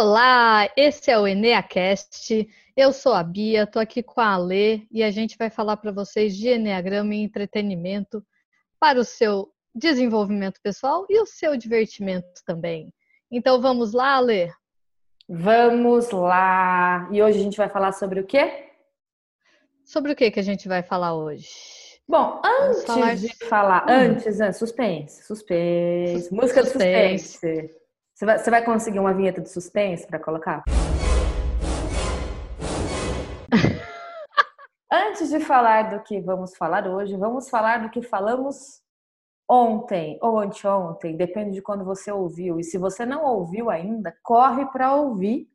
[0.00, 2.48] Olá, esse é o EneaCast.
[2.76, 5.90] Eu sou a Bia, tô aqui com a Alê e a gente vai falar para
[5.90, 8.24] vocês de Enneagrama e entretenimento
[8.78, 12.94] para o seu desenvolvimento pessoal e o seu divertimento também.
[13.28, 14.52] Então vamos lá, Alê?
[15.28, 17.08] Vamos lá!
[17.10, 18.68] E hoje a gente vai falar sobre o quê?
[19.84, 21.48] Sobre o que que a gente vai falar hoje?
[22.06, 23.92] Bom, antes falar de falar, hum.
[23.92, 27.24] antes, antes, suspense, suspense, música suspense.
[27.24, 27.77] de suspense.
[28.18, 30.64] Você vai, você vai conseguir uma vinheta de suspense para colocar?
[34.90, 38.82] Antes de falar do que vamos falar hoje, vamos falar do que falamos
[39.48, 42.58] ontem ou anteontem, depende de quando você ouviu.
[42.58, 45.48] E se você não ouviu ainda, corre para ouvir,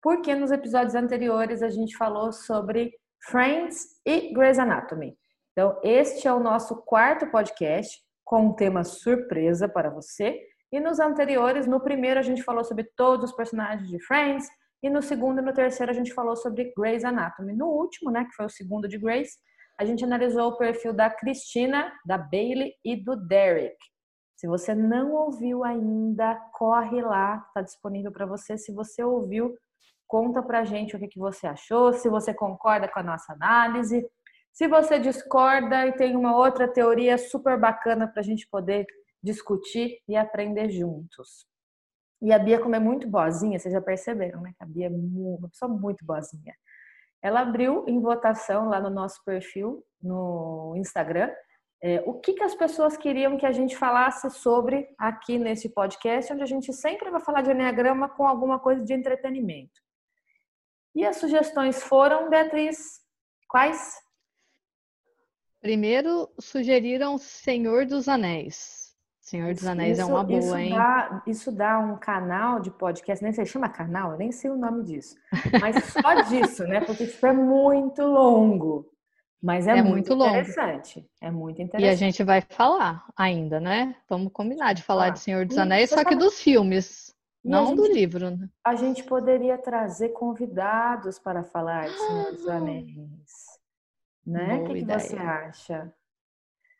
[0.00, 5.18] porque nos episódios anteriores a gente falou sobre Friends e Grey's Anatomy.
[5.50, 10.49] Então, este é o nosso quarto podcast com um tema surpresa para você.
[10.72, 14.48] E nos anteriores, no primeiro a gente falou sobre todos os personagens de Friends,
[14.82, 17.52] e no segundo e no terceiro a gente falou sobre Grey's Anatomy.
[17.54, 19.36] No último, né, que foi o segundo de Grey's,
[19.78, 23.76] a gente analisou o perfil da Cristina, da Bailey e do Derek.
[24.36, 28.56] Se você não ouviu ainda, corre lá, está disponível para você.
[28.56, 29.54] Se você ouviu,
[30.06, 34.06] conta pra gente o que, que você achou, se você concorda com a nossa análise.
[34.52, 38.86] Se você discorda e tem uma outra teoria super bacana para a gente poder
[39.22, 41.46] discutir e aprender juntos.
[42.22, 44.52] E a Bia, como é muito boazinha, vocês já perceberam, né?
[44.56, 46.54] Que a Bia é uma pessoa muito boazinha.
[47.22, 51.30] Ela abriu em votação lá no nosso perfil no Instagram
[51.82, 56.30] é, o que, que as pessoas queriam que a gente falasse sobre aqui nesse podcast,
[56.32, 59.80] onde a gente sempre vai falar de Enneagrama com alguma coisa de entretenimento.
[60.94, 63.00] E as sugestões foram, Beatriz,
[63.48, 63.94] quais?
[65.60, 68.79] Primeiro, sugeriram Senhor dos Anéis.
[69.30, 70.74] Senhor dos Anéis isso, é uma boa, isso hein?
[70.74, 74.56] Dá, isso dá um canal de podcast, nem sei, chama canal, eu nem sei o
[74.56, 75.14] nome disso.
[75.60, 76.80] Mas só disso, né?
[76.80, 78.90] Porque isso é muito longo.
[79.40, 80.96] Mas é, é muito, muito interessante.
[80.96, 81.08] Longo.
[81.20, 81.88] É muito interessante.
[81.88, 83.94] E a gente vai falar ainda, né?
[84.08, 87.14] Vamos combinar de falar ah, de Senhor dos Anéis, só que dos filmes,
[87.44, 88.30] não gente, do livro.
[88.32, 88.48] Né?
[88.64, 92.96] A gente poderia trazer convidados para falar de Senhor dos Anéis.
[94.26, 94.56] Né?
[94.56, 95.94] O que, que você acha?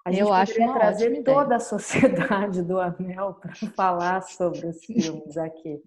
[0.04, 5.36] A gente eu acho trazer toda a sociedade do Anel para falar sobre os filmes
[5.36, 5.80] aqui.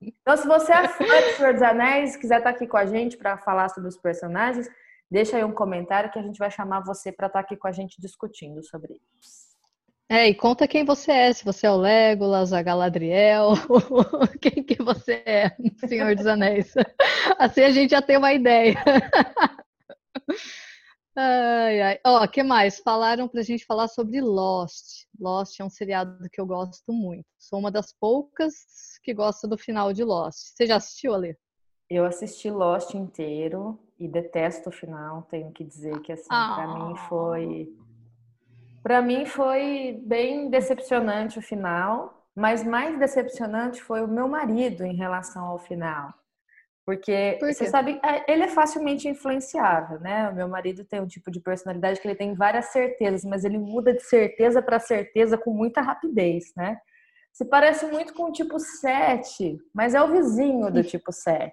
[0.00, 2.86] Então, se você é fã de Senhor dos Anéis, quiser estar tá aqui com a
[2.86, 4.68] gente para falar sobre os personagens,
[5.10, 7.68] deixa aí um comentário que a gente vai chamar você para estar tá aqui com
[7.68, 9.50] a gente discutindo sobre isso.
[10.08, 13.52] É, e conta quem você é, se você é o Legolas, a Galadriel,
[14.42, 15.52] quem que você é,
[15.86, 16.74] Senhor dos Anéis.
[17.38, 18.74] Assim a gente já tem uma ideia.
[21.16, 22.00] Ai, ai.
[22.06, 22.78] Ó, que mais?
[22.78, 25.06] Falaram pra gente falar sobre Lost.
[25.18, 27.26] Lost é um seriado que eu gosto muito.
[27.38, 28.54] Sou uma das poucas
[29.02, 30.54] que gosta do final de Lost.
[30.54, 31.36] Você já assistiu, Ale?
[31.88, 35.22] Eu assisti Lost inteiro e detesto o final.
[35.22, 36.54] Tenho que dizer que assim, ah.
[36.54, 37.76] para mim foi
[38.82, 44.94] para mim foi bem decepcionante o final, mas mais decepcionante foi o meu marido em
[44.94, 46.14] relação ao final.
[46.90, 50.28] Porque Por você sabe, é, ele é facilmente influenciável, né?
[50.28, 53.58] O meu marido tem um tipo de personalidade que ele tem várias certezas, mas ele
[53.58, 56.78] muda de certeza para certeza com muita rapidez, né?
[57.32, 61.52] Se parece muito com o tipo 7, mas é o vizinho do tipo 7.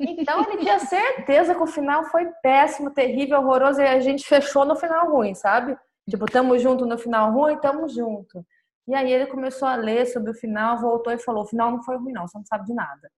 [0.00, 4.64] Então ele tinha certeza que o final foi péssimo, terrível, horroroso, e a gente fechou
[4.64, 5.76] no final ruim, sabe?
[6.08, 8.42] Tipo, tamo junto no final ruim, tamo junto.
[8.88, 11.82] E aí ele começou a ler sobre o final, voltou e falou: o final não
[11.82, 13.10] foi ruim, não, você não sabe de nada.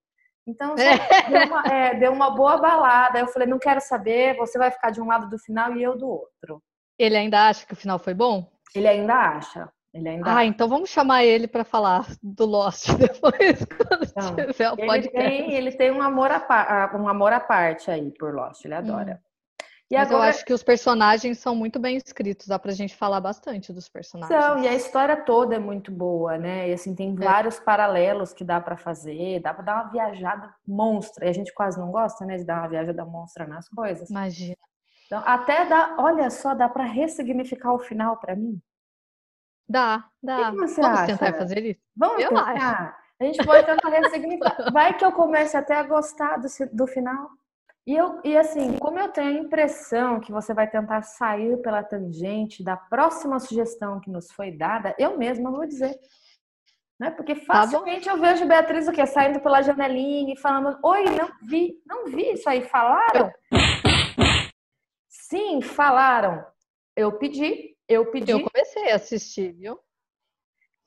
[0.47, 3.19] Então, deu, uma, é, deu uma boa balada.
[3.19, 5.97] Eu falei, não quero saber, você vai ficar de um lado do final e eu
[5.97, 6.63] do outro.
[6.99, 8.51] Ele ainda acha que o final foi bom?
[8.75, 9.69] Ele ainda acha.
[9.95, 10.45] Ele ainda ah, acha.
[10.45, 15.19] então vamos chamar ele para falar do Lost depois, quando então, tiver o podcast.
[15.19, 18.75] Ele tem, ele tem um, amor a, um amor à parte aí por Lost, ele
[18.75, 19.21] adora.
[19.23, 19.32] Hum.
[19.93, 20.25] E Mas agora...
[20.25, 23.91] eu acho que os personagens são muito bem escritos, dá pra gente falar bastante dos
[23.91, 24.43] personagens.
[24.43, 26.71] São, e a história toda é muito boa, né?
[26.71, 27.23] E assim, tem é.
[27.23, 31.27] vários paralelos que dá para fazer, dá pra dar uma viajada monstra.
[31.27, 34.09] E a gente quase não gosta, né, de dar uma viajada monstra nas coisas.
[34.09, 34.57] Imagina.
[35.05, 38.59] Então, até dá, olha só, dá para ressignificar o final para mim.
[39.69, 40.53] Dá, dá.
[40.53, 41.19] O que você Vamos acha?
[41.19, 41.81] tentar fazer isso?
[41.95, 42.51] Vamos eu tentar.
[42.51, 42.95] Acho.
[43.21, 44.73] A gente pode tentar ressignificar.
[44.73, 47.29] Vai que eu comece até a gostar do, do final.
[47.85, 51.83] E, eu, e assim, como eu tenho a impressão que você vai tentar sair pela
[51.83, 55.99] tangente da próxima sugestão que nos foi dada, eu mesma vou dizer.
[56.99, 57.11] Né?
[57.11, 59.05] Porque tá facilmente tá eu vejo Beatriz o quê?
[59.05, 63.33] Saindo pela janelinha e falando, oi, não vi, não vi isso aí, falaram?
[65.09, 66.45] Sim, falaram.
[66.95, 68.31] Eu pedi, eu pedi.
[68.31, 69.81] Eu comecei a assistir, viu?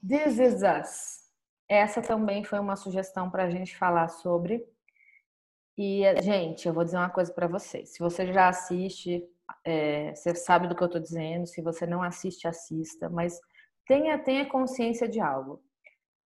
[0.08, 1.26] This is Us.
[1.68, 4.64] essa também foi uma sugestão para a gente falar sobre.
[5.78, 7.90] E, gente, eu vou dizer uma coisa para vocês.
[7.90, 9.24] Se você já assiste,
[9.64, 11.46] é, você sabe do que eu estou dizendo.
[11.46, 13.10] Se você não assiste, assista.
[13.10, 13.40] Mas
[13.86, 15.62] tenha, tenha consciência de algo.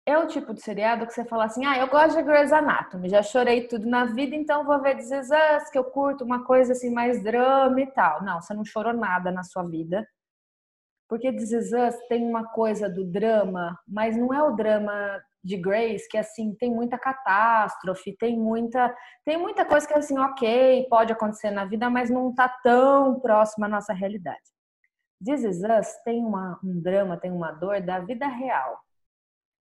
[0.05, 3.07] É o tipo de seriado que você fala assim: ah, eu gosto de Grey's Anatomy,
[3.07, 5.29] já chorei tudo na vida, então vou ver This
[5.71, 8.23] que eu curto uma coisa assim mais drama e tal.
[8.23, 10.07] Não, você não chorou nada na sua vida.
[11.07, 15.57] Porque This Is Us tem uma coisa do drama, mas não é o drama de
[15.57, 18.95] Grace que assim tem muita catástrofe, tem muita
[19.25, 23.65] tem muita coisa que assim, OK, pode acontecer na vida, mas não tá tão próxima
[23.65, 24.39] à nossa realidade.
[25.23, 28.79] This Is Us tem uma, um drama, tem uma dor da vida real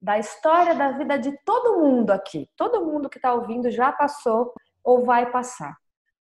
[0.02, 2.50] da história da vida de todo mundo aqui.
[2.56, 4.54] Todo mundo que está ouvindo já passou
[4.84, 5.76] ou vai passar.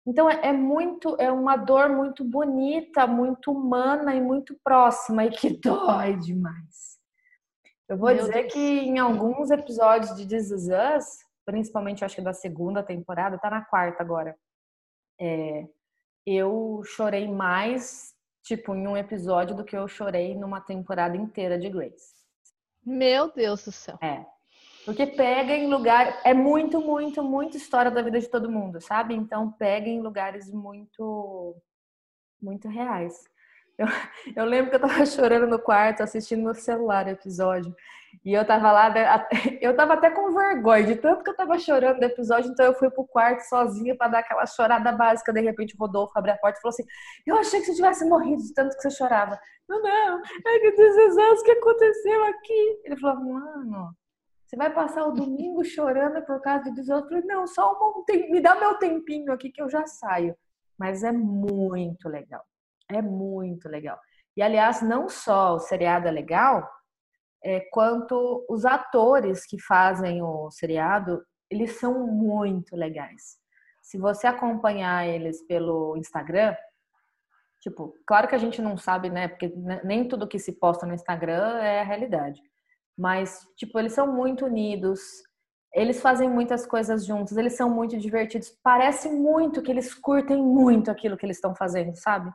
[0.08, 5.32] Então é, é muito, é uma dor muito bonita, muito humana e muito próxima e
[5.32, 6.95] que dói demais.
[7.88, 8.54] Eu vou Meu dizer Deus.
[8.54, 11.06] que em alguns episódios de This Is Us,
[11.46, 14.36] principalmente acho que da segunda temporada, tá na quarta agora.
[15.20, 15.68] É,
[16.26, 21.70] eu chorei mais, tipo, em um episódio do que eu chorei numa temporada inteira de
[21.70, 22.16] Grace.
[22.84, 23.98] Meu Deus do céu.
[24.02, 24.26] É.
[24.86, 26.22] Porque pega em lugar.
[26.24, 29.16] É muito, muito, muito história da vida de todo mundo, sabe?
[29.16, 31.56] Então pega em lugares muito.
[32.42, 33.24] muito reais.
[33.78, 33.88] Eu,
[34.36, 37.76] eu lembro que eu tava chorando no quarto, assistindo no celular o episódio.
[38.24, 38.94] E eu tava lá,
[39.62, 42.74] eu tava até com vergonha de tanto que eu tava chorando do episódio, então eu
[42.74, 45.34] fui pro quarto sozinha para dar aquela chorada básica.
[45.34, 46.86] De repente o Rodolfo abriu a porta e falou assim:
[47.26, 49.40] Eu achei que você tivesse morrido de tanto que você chorava.
[49.68, 52.82] Eu não, é que Deus, o que aconteceu aqui?
[52.86, 53.96] Ele falou: Mano,
[54.46, 56.88] você vai passar o domingo chorando por causa de Deus?
[56.88, 60.36] Eu falei: Não, só um me dá meu tempinho aqui que eu já saio.
[60.78, 62.44] Mas é muito legal.
[62.90, 64.00] É muito legal.
[64.38, 66.70] E aliás, não só o seriado é legal,
[67.44, 73.38] é, quanto os atores que fazem o seriado, eles são muito legais.
[73.82, 76.56] Se você acompanhar eles pelo Instagram,
[77.62, 79.28] tipo, claro que a gente não sabe, né?
[79.28, 79.54] Porque
[79.84, 82.42] nem tudo que se posta no Instagram é a realidade.
[82.98, 85.00] Mas, tipo, eles são muito unidos,
[85.74, 88.50] eles fazem muitas coisas juntos, eles são muito divertidos.
[88.64, 92.32] Parece muito que eles curtem muito aquilo que eles estão fazendo, sabe?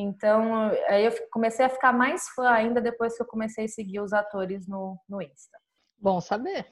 [0.00, 3.98] Então, aí eu comecei a ficar mais fã ainda depois que eu comecei a seguir
[3.98, 5.58] os atores no, no Insta.
[5.98, 6.64] Bom saber.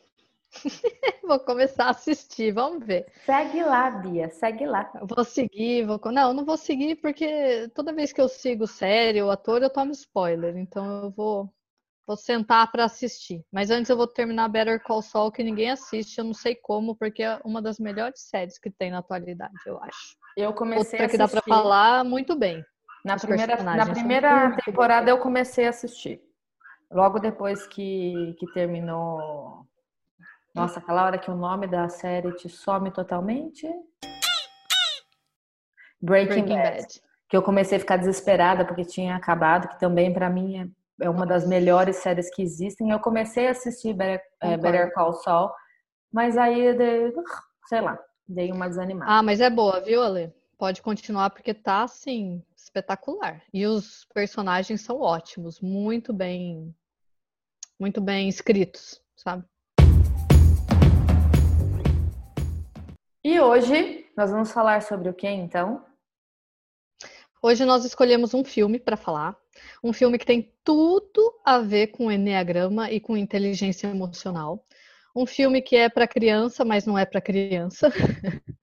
[1.26, 3.04] vou começar a assistir, vamos ver.
[3.24, 4.92] Segue lá, Bia, segue lá.
[5.02, 6.00] vou seguir, vou.
[6.12, 9.90] Não, não vou seguir porque toda vez que eu sigo série ou ator, eu tomo
[9.90, 10.56] spoiler.
[10.56, 11.52] Então eu vou,
[12.06, 13.44] vou sentar para assistir.
[13.50, 16.94] Mas antes eu vou terminar Better Call Saul, que ninguém assiste, eu não sei como,
[16.94, 20.16] porque é uma das melhores séries que tem na atualidade, eu acho.
[20.36, 21.10] Eu comecei Outra a assistir.
[21.10, 22.64] que dá para falar muito bem.
[23.06, 26.20] Na primeira, na primeira temporada eu comecei a assistir.
[26.90, 29.64] Logo depois que, que terminou.
[30.52, 33.64] Nossa, aquela hora que o nome da série te some totalmente.
[36.02, 36.76] Breaking, Breaking Bad.
[36.78, 37.02] Bad.
[37.28, 41.10] Que eu comecei a ficar desesperada porque tinha acabado, que também para mim é, é
[41.10, 42.90] uma das melhores séries que existem.
[42.90, 45.52] Eu comecei a assistir Better, é, Better Call Saul,
[46.12, 46.76] mas aí,
[47.68, 47.96] sei lá,
[48.28, 49.12] dei uma desanimada.
[49.12, 50.34] Ah, mas é boa, viu, Ale?
[50.58, 53.42] Pode continuar porque tá assim espetacular.
[53.52, 56.74] E os personagens são ótimos, muito bem
[57.78, 59.44] muito bem escritos, sabe?
[63.22, 65.84] E hoje nós vamos falar sobre o que então?
[67.42, 69.36] Hoje nós escolhemos um filme para falar,
[69.84, 74.66] um filme que tem tudo a ver com enneagrama e com inteligência emocional.
[75.14, 77.90] Um filme que é para criança, mas não é para criança.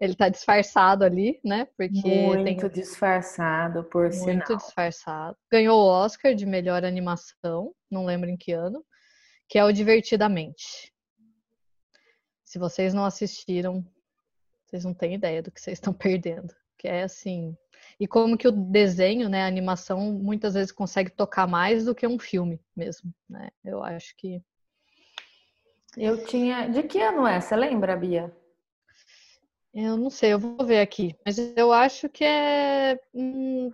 [0.00, 1.66] Ele tá disfarçado ali, né?
[1.76, 2.82] Porque muito tem...
[2.82, 4.36] disfarçado, por muito sinal.
[4.36, 5.36] Muito disfarçado.
[5.50, 8.84] Ganhou o Oscar de melhor animação, não lembro em que ano,
[9.48, 10.92] que é o Divertidamente.
[12.44, 13.84] Se vocês não assistiram,
[14.66, 16.54] vocês não têm ideia do que vocês estão perdendo.
[16.78, 17.56] Que é assim.
[18.00, 22.06] E como que o desenho, né, a animação, muitas vezes consegue tocar mais do que
[22.06, 23.50] um filme mesmo, né?
[23.64, 24.42] Eu acho que.
[25.96, 26.68] Eu tinha.
[26.68, 27.40] De que ano é?
[27.40, 28.34] Você lembra, Bia?
[29.74, 31.16] Eu não sei, eu vou ver aqui.
[31.24, 32.98] Mas eu acho que é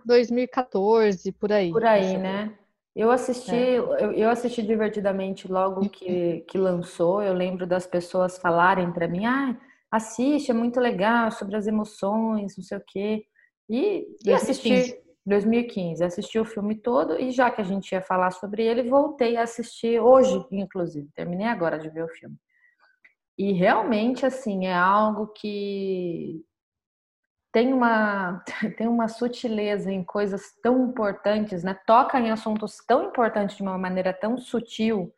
[0.05, 1.71] 2014, por aí.
[1.71, 2.57] Por aí, né?
[2.95, 3.77] Eu assisti, é.
[3.77, 7.21] eu, eu, assisti divertidamente logo que, que lançou.
[7.21, 9.57] Eu lembro das pessoas falarem para mim, ah,
[9.91, 13.25] assiste, é muito legal, sobre as emoções, não sei o quê.
[13.69, 18.31] E, e assisti 2015, assisti o filme todo e já que a gente ia falar
[18.31, 21.07] sobre ele, voltei a assistir hoje, inclusive.
[21.13, 22.35] Terminei agora de ver o filme.
[23.39, 26.43] E realmente, assim, é algo que
[27.53, 28.43] tem uma,
[28.77, 31.73] tem uma sutileza em coisas tão importantes, né?
[31.87, 35.13] Toca em assuntos tão importantes de uma maneira tão sutil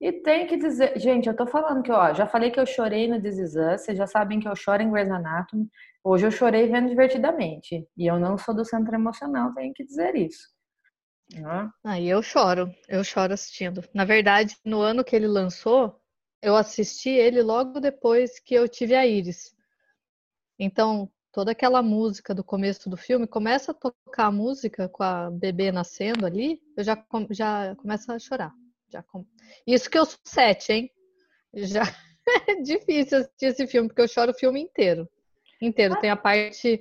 [0.00, 3.06] E tem que dizer, gente, eu tô falando que, ó, já falei que eu chorei
[3.08, 5.68] no This Is Us, vocês já sabem que eu choro em Grey's Anatomy.
[6.04, 7.86] Hoje eu chorei vendo divertidamente.
[7.96, 10.48] E eu não sou do centro emocional, tenho que dizer isso.
[11.32, 11.70] Né?
[11.84, 13.84] Aí eu choro, eu choro assistindo.
[13.94, 16.00] Na verdade, no ano que ele lançou,
[16.46, 19.52] eu assisti ele logo depois que eu tive a Iris.
[20.56, 25.28] Então, toda aquela música do começo do filme, começa a tocar a música com a
[25.28, 28.54] bebê nascendo ali, eu já, já começo a chorar.
[28.88, 29.26] Já com...
[29.66, 30.90] Isso que eu sou sete, hein?
[31.52, 31.82] Já
[32.46, 35.08] é difícil assistir esse filme, porque eu choro o filme inteiro.
[35.60, 35.98] Inteiro.
[36.00, 36.80] Tem a parte.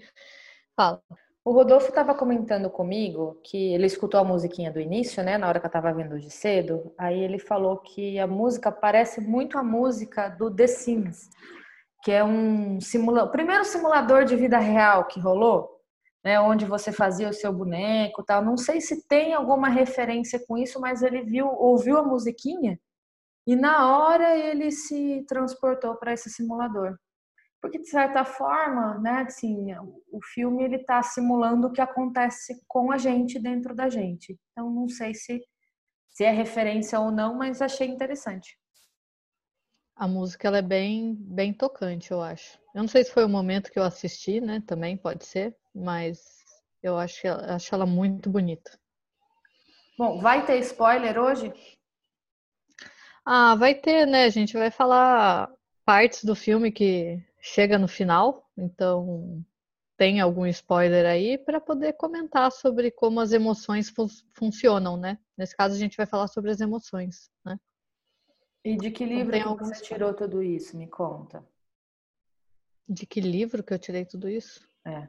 [0.76, 1.02] Fala.
[1.48, 5.60] O Rodolfo estava comentando comigo que ele escutou a musiquinha do início, né, na hora
[5.60, 6.92] que eu estava vendo hoje cedo.
[6.98, 11.30] Aí ele falou que a música parece muito a música do The Sims,
[12.04, 13.32] que é um simula...
[13.32, 15.70] primeiro simulador de vida real que rolou,
[16.24, 18.44] né, onde você fazia o seu boneco, tal.
[18.44, 22.80] Não sei se tem alguma referência com isso, mas ele viu, ouviu a musiquinha
[23.46, 26.98] e na hora ele se transportou para esse simulador
[27.66, 29.74] porque de certa forma, né, assim,
[30.12, 34.40] o filme ele está simulando o que acontece com a gente dentro da gente.
[34.52, 35.44] Então não sei se
[36.08, 38.56] se é referência ou não, mas achei interessante.
[39.96, 42.60] A música ela é bem bem tocante, eu acho.
[42.76, 44.62] Eu não sei se foi o momento que eu assisti, né?
[44.68, 46.20] Também pode ser, mas
[46.84, 48.80] eu acho, acho ela muito bonita.
[49.98, 51.52] Bom, vai ter spoiler hoje?
[53.26, 54.26] Ah, vai ter, né?
[54.26, 55.50] A gente vai falar
[55.86, 59.46] partes do filme que chega no final, então
[59.96, 65.20] tem algum spoiler aí para poder comentar sobre como as emoções fun funcionam, né?
[65.38, 67.60] Nesse caso a gente vai falar sobre as emoções, né?
[68.64, 70.76] E de que então, livro então, você tirou tudo isso?
[70.76, 71.46] Me conta.
[72.90, 74.68] De que livro que eu tirei tudo isso?
[74.84, 75.08] É.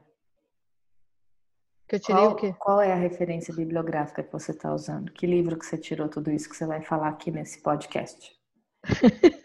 [1.87, 2.53] Que eu tirei qual, o quê?
[2.53, 5.11] Qual é a referência bibliográfica que você está usando?
[5.11, 8.37] Que livro que você tirou tudo isso que você vai falar aqui nesse podcast?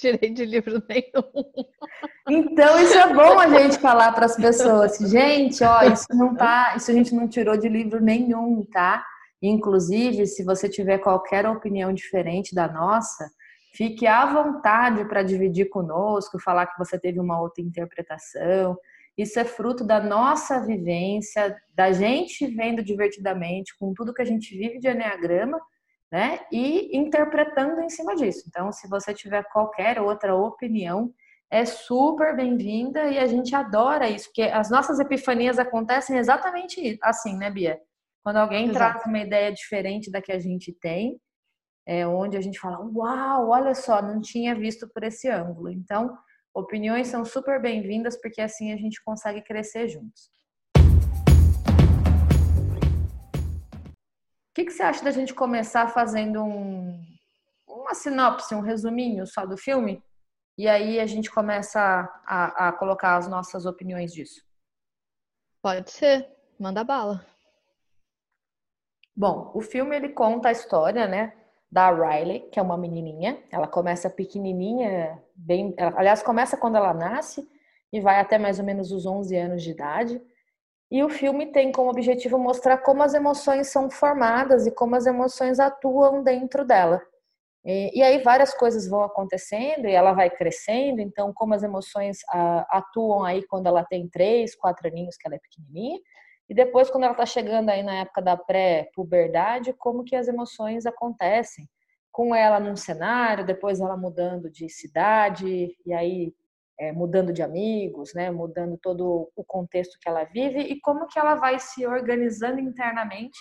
[0.00, 1.66] tirei de livro nenhum.
[2.28, 4.98] Então, isso é bom a gente falar para as pessoas.
[4.98, 9.04] Gente, ó, isso não tá, isso a gente não tirou de livro nenhum, tá?
[9.42, 13.30] Inclusive, se você tiver qualquer opinião diferente da nossa,
[13.74, 18.76] fique à vontade para dividir conosco, falar que você teve uma outra interpretação.
[19.16, 24.56] Isso é fruto da nossa vivência, da gente vendo divertidamente, com tudo que a gente
[24.56, 25.58] vive de Enneagrama
[26.10, 26.40] né?
[26.50, 28.44] E interpretando em cima disso.
[28.48, 31.12] Então, se você tiver qualquer outra opinião,
[31.50, 37.36] é super bem-vinda e a gente adora isso, porque as nossas epifanias acontecem exatamente assim,
[37.36, 37.80] né, Bia?
[38.22, 38.78] Quando alguém Exato.
[38.78, 41.20] traz uma ideia diferente da que a gente tem,
[41.86, 45.70] é onde a gente fala, uau, olha só, não tinha visto por esse ângulo.
[45.70, 46.16] Então,
[46.54, 50.30] opiniões são super bem-vindas, porque assim a gente consegue crescer juntos.
[54.50, 57.00] O que, que você acha da gente começar fazendo um,
[57.68, 60.02] uma sinopse, um resuminho só do filme?
[60.58, 61.80] E aí a gente começa
[62.26, 64.44] a, a colocar as nossas opiniões disso.
[65.62, 66.28] Pode ser,
[66.58, 67.24] manda bala.
[69.16, 71.32] Bom, o filme ele conta a história, né,
[71.70, 73.40] da Riley, que é uma menininha.
[73.52, 77.48] Ela começa pequenininha, bem, aliás, começa quando ela nasce
[77.92, 80.20] e vai até mais ou menos os 11 anos de idade.
[80.90, 85.06] E o filme tem como objetivo mostrar como as emoções são formadas e como as
[85.06, 87.00] emoções atuam dentro dela.
[87.64, 92.18] E, e aí várias coisas vão acontecendo e ela vai crescendo, então como as emoções
[92.28, 96.00] a, atuam aí quando ela tem três, quatro aninhos, que ela é pequenininha,
[96.48, 100.86] e depois quando ela está chegando aí na época da pré-puberdade, como que as emoções
[100.86, 101.68] acontecem
[102.10, 106.34] com ela num cenário, depois ela mudando de cidade, e aí
[106.80, 111.18] é, mudando de amigos, né, mudando todo o contexto que ela vive e como que
[111.18, 113.38] ela vai se organizando internamente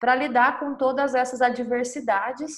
[0.00, 2.56] para lidar com todas essas adversidades,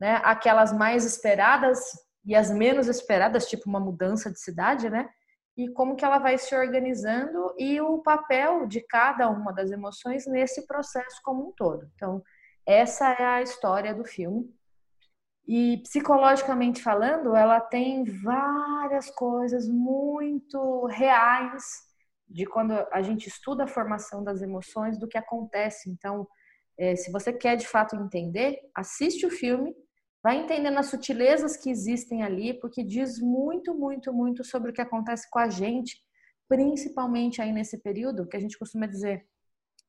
[0.00, 1.80] né, aquelas mais esperadas
[2.24, 5.08] e as menos esperadas, tipo uma mudança de cidade, né,
[5.56, 10.24] e como que ela vai se organizando e o papel de cada uma das emoções
[10.24, 11.90] nesse processo como um todo.
[11.96, 12.22] Então,
[12.64, 14.48] essa é a história do filme.
[15.46, 21.62] E psicologicamente falando, ela tem várias coisas muito reais
[22.26, 25.90] de quando a gente estuda a formação das emoções, do que acontece.
[25.90, 26.26] Então,
[26.78, 29.74] é, se você quer de fato entender, assiste o filme,
[30.22, 34.80] vai entendendo as sutilezas que existem ali, porque diz muito, muito, muito sobre o que
[34.80, 35.98] acontece com a gente,
[36.48, 39.26] principalmente aí nesse período, que a gente costuma dizer,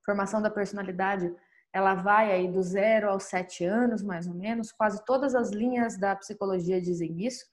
[0.06, 1.34] formação da personalidade
[1.76, 6.00] ela vai aí do zero aos sete anos, mais ou menos, quase todas as linhas
[6.00, 7.46] da psicologia dizem isso.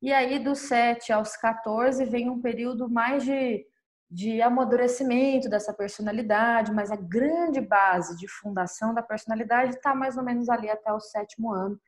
[0.00, 3.66] E aí, dos 7 aos 14, vem um período mais de
[4.08, 10.22] de amadurecimento dessa personalidade, mas a grande base de fundação da personalidade está mais ou
[10.22, 11.78] menos ali até o sétimo ano.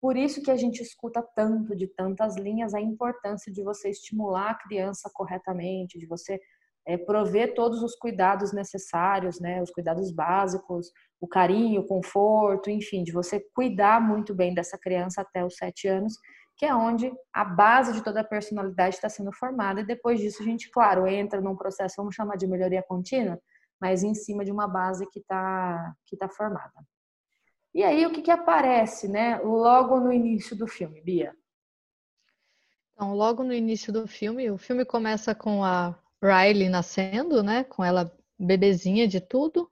[0.00, 4.52] Por isso que a gente escuta tanto de tantas linhas a importância de você estimular
[4.52, 6.40] a criança corretamente, de você
[6.86, 13.02] é, prover todos os cuidados necessários, né, os cuidados básicos, o carinho, o conforto, enfim,
[13.02, 16.16] de você cuidar muito bem dessa criança até os sete anos,
[16.56, 19.80] que é onde a base de toda a personalidade está sendo formada.
[19.80, 23.38] E depois disso, a gente, claro, entra num processo, vamos chamar de melhoria contínua,
[23.80, 26.72] mas em cima de uma base que está que tá formada.
[27.74, 31.36] E aí, o que, que aparece, né, logo no início do filme, Bia?
[32.94, 35.94] Então, logo no início do filme, o filme começa com a
[36.26, 39.70] Riley nascendo, né, com ela bebezinha de tudo,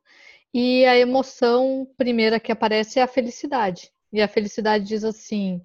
[0.52, 3.90] e a emoção primeira que aparece é a felicidade.
[4.12, 5.62] E a felicidade diz assim: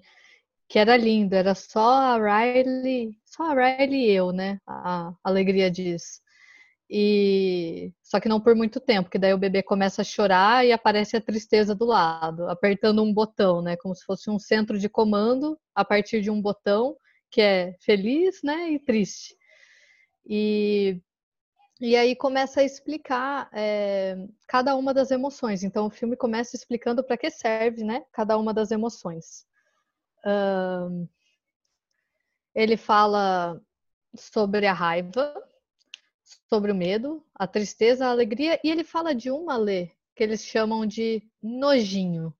[0.68, 4.58] que era lindo, era só a Riley, só a Riley e eu, né?
[4.66, 6.20] A alegria diz.
[6.88, 10.72] E só que não por muito tempo, que daí o bebê começa a chorar e
[10.72, 13.76] aparece a tristeza do lado, apertando um botão, né?
[13.76, 16.96] Como se fosse um centro de comando a partir de um botão
[17.30, 18.72] que é feliz, né?
[18.72, 19.36] E triste.
[20.30, 21.02] E
[21.82, 24.14] e aí começa a explicar é,
[24.46, 25.64] cada uma das emoções.
[25.64, 28.04] Então o filme começa explicando para que serve, né?
[28.12, 29.46] Cada uma das emoções
[32.54, 33.60] ele fala
[34.14, 35.34] sobre a raiva,
[36.48, 40.44] sobre o medo, a tristeza, a alegria, e ele fala de uma lê que eles
[40.44, 42.34] chamam de nojinho.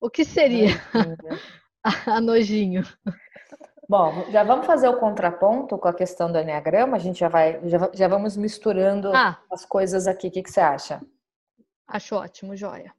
[0.00, 0.68] O que seria
[2.06, 2.82] a nojinho?
[3.88, 7.60] Bom, já vamos fazer o contraponto com a questão do Enneagrama, a gente já vai,
[7.68, 10.26] já, já vamos misturando ah, as coisas aqui.
[10.28, 11.00] O que, que você acha?
[11.86, 12.92] Acho ótimo, joia.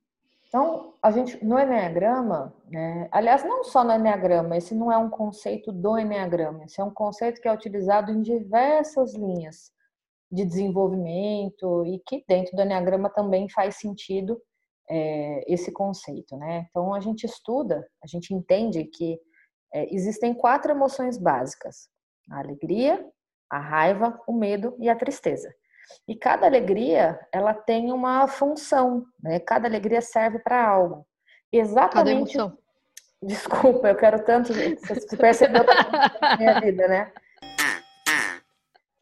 [0.48, 5.10] Então, a gente, no Enneagrama, né, aliás, não só no Enneagrama, esse não é um
[5.10, 9.72] conceito do Enneagrama, esse é um conceito que é utilizado em diversas linhas
[10.32, 14.42] de desenvolvimento e que dentro do Enneagrama também faz sentido
[14.90, 16.66] é, esse conceito, né?
[16.70, 19.20] Então, a gente estuda, a gente entende que
[19.74, 21.90] é, existem quatro emoções básicas:
[22.32, 23.06] a alegria,
[23.50, 25.54] a raiva, o medo e a tristeza.
[26.08, 29.40] E cada alegria, ela tem uma função, né?
[29.40, 31.06] Cada alegria serve para algo.
[31.52, 32.38] Exatamente.
[33.24, 34.54] Desculpa, eu quero tanto.
[34.54, 37.12] Você percebeu na minha vida, né?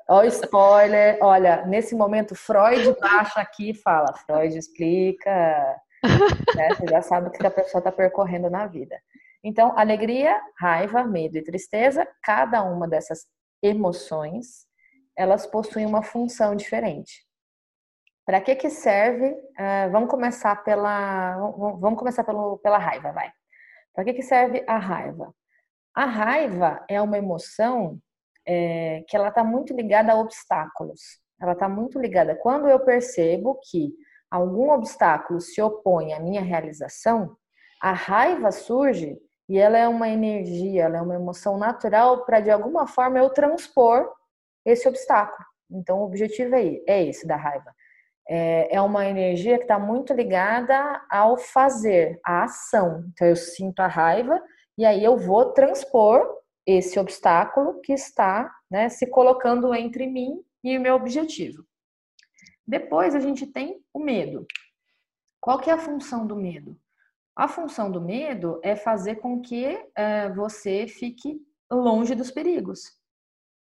[0.07, 1.17] Ó, spoiler.
[1.21, 4.13] Olha, nesse momento, Freud baixa aqui e fala.
[4.25, 5.81] Freud explica.
[6.55, 6.69] Né?
[6.75, 8.95] Você já sabe o que a pessoa está percorrendo na vida.
[9.47, 13.27] Então, alegria, raiva, medo e tristeza, cada uma dessas
[13.61, 14.65] emoções
[15.15, 17.23] elas possuem uma função diferente.
[18.25, 19.29] Para que que serve?
[19.29, 21.37] Uh, vamos começar pela
[21.79, 23.31] vamos começar pelo, pela raiva, vai.
[23.93, 25.31] Para que que serve a raiva?
[25.93, 27.99] A raiva é uma emoção
[28.47, 31.19] é, que ela está muito ligada a obstáculos.
[31.39, 32.35] Ela está muito ligada.
[32.35, 33.93] Quando eu percebo que
[34.29, 37.37] algum obstáculo se opõe à minha realização,
[37.79, 42.49] a raiva surge e ela é uma energia, ela é uma emoção natural para de
[42.49, 44.11] alguma forma eu transpor
[44.65, 45.45] esse obstáculo.
[45.69, 47.73] Então, o objetivo é, é esse da raiva.
[48.27, 53.03] É, é uma energia que está muito ligada ao fazer, à ação.
[53.13, 54.41] Então, eu sinto a raiva
[54.77, 56.27] e aí eu vou transpor
[56.65, 61.63] esse obstáculo que está né, se colocando entre mim e o meu objetivo.
[62.67, 64.47] Depois a gente tem o medo.
[65.39, 66.75] Qual que é a função do medo?
[67.35, 72.79] A função do medo é fazer com que é, você fique longe dos perigos.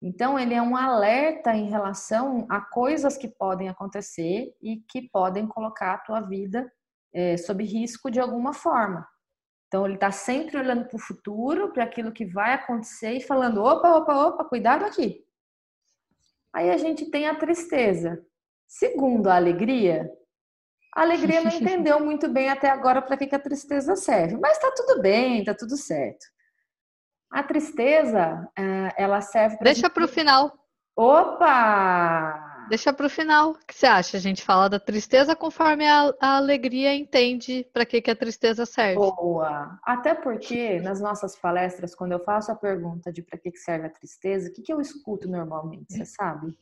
[0.01, 5.47] Então, ele é um alerta em relação a coisas que podem acontecer e que podem
[5.47, 6.71] colocar a tua vida
[7.13, 9.07] é, sob risco de alguma forma.
[9.67, 13.63] Então, ele está sempre olhando para o futuro, para aquilo que vai acontecer e falando:
[13.63, 15.23] opa, opa, opa, cuidado aqui.
[16.51, 18.21] Aí a gente tem a tristeza.
[18.67, 20.11] Segundo a alegria,
[20.93, 24.57] a alegria não entendeu muito bem até agora para que, que a tristeza serve, mas
[24.57, 26.25] está tudo bem, está tudo certo.
[27.31, 29.71] A tristeza, é, ela serve para.
[29.71, 30.53] Deixa para o final.
[30.95, 32.51] Opa!
[32.67, 33.51] Deixa para o final.
[33.51, 34.17] O que você acha?
[34.17, 38.65] A gente fala da tristeza conforme a, a alegria entende para que, que a tristeza
[38.65, 38.95] serve.
[38.95, 39.79] Boa!
[39.83, 43.87] Até porque nas nossas palestras, quando eu faço a pergunta de para que, que serve
[43.87, 45.93] a tristeza, o que, que eu escuto normalmente?
[45.93, 46.57] Você sabe?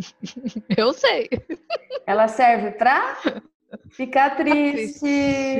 [0.76, 1.28] Eu sei.
[2.06, 3.16] Ela serve para
[3.90, 5.06] ficar triste,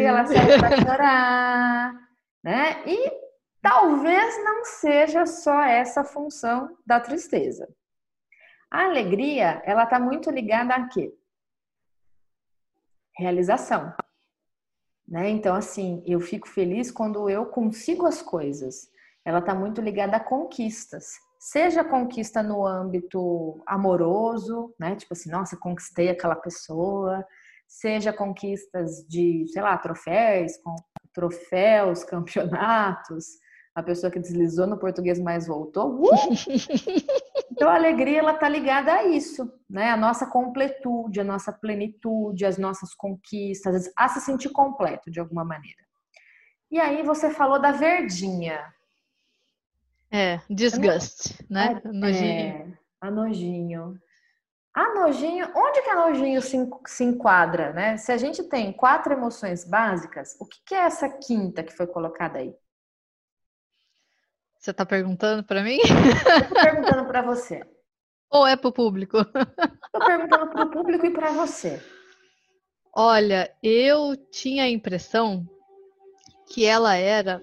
[0.00, 1.94] ela serve para chorar,
[2.42, 2.82] né?
[2.86, 3.30] E
[3.62, 7.68] Talvez não seja só essa função da tristeza.
[8.70, 11.14] A alegria, ela está muito ligada a quê?
[13.18, 13.94] Realização.
[15.06, 15.28] Né?
[15.28, 18.90] Então, assim, eu fico feliz quando eu consigo as coisas.
[19.24, 21.18] Ela está muito ligada a conquistas.
[21.42, 24.94] Seja conquista no âmbito amoroso, né?
[24.94, 27.26] Tipo assim, nossa, conquistei aquela pessoa.
[27.66, 30.52] Seja conquistas de, sei lá, troféus,
[31.14, 33.24] troféus, campeonatos.
[33.74, 36.02] A pessoa que deslizou no português mais voltou.
[36.02, 36.10] Uh!
[37.52, 39.90] Então a alegria ela tá ligada a isso, né?
[39.90, 45.44] A nossa completude, a nossa plenitude, as nossas conquistas, a se sentir completo de alguma
[45.44, 45.82] maneira.
[46.70, 48.64] E aí você falou da verdinha.
[50.12, 51.80] É, disgust, né?
[51.84, 52.24] Nojinho.
[52.24, 53.98] É, a nojinho.
[54.74, 57.96] A nojinho, onde que a nojinho se, se enquadra, né?
[57.96, 61.86] Se a gente tem quatro emoções básicas, o que, que é essa quinta que foi
[61.86, 62.54] colocada aí?
[64.58, 65.78] Você está perguntando para mim?
[65.78, 67.62] Estou perguntando para você.
[68.30, 69.16] Ou é para o público?
[69.86, 71.82] Estou perguntando para o público e para você.
[72.94, 75.48] Olha, eu tinha a impressão
[76.52, 77.40] que ela era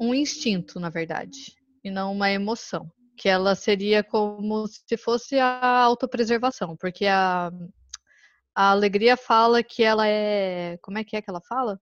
[0.00, 1.57] um instinto, na verdade,
[1.88, 2.90] e não uma emoção.
[3.16, 7.50] Que ela seria como se fosse a autopreservação, porque a,
[8.54, 10.78] a alegria fala que ela é.
[10.82, 11.80] Como é que é que ela fala?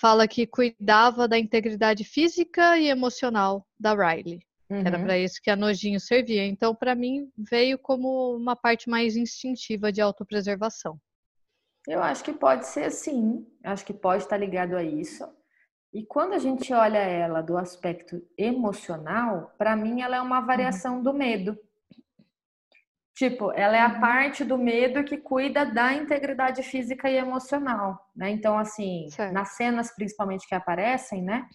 [0.00, 4.40] fala que cuidava da integridade física e emocional da Riley.
[4.70, 4.82] Uhum.
[4.84, 6.46] Era para isso que a nojinho servia.
[6.46, 11.00] Então, para mim, veio como uma parte mais instintiva de autopreservação.
[11.86, 13.46] Eu acho que pode ser sim.
[13.64, 15.26] Acho que pode estar ligado a isso.
[15.92, 20.96] E quando a gente olha ela do aspecto emocional, para mim ela é uma variação
[20.96, 21.02] uhum.
[21.02, 21.58] do medo.
[23.14, 24.00] Tipo, ela é a uhum.
[24.00, 28.30] parte do medo que cuida da integridade física e emocional, né?
[28.30, 29.32] Então, assim, certo.
[29.32, 31.48] nas cenas principalmente que aparecem, né?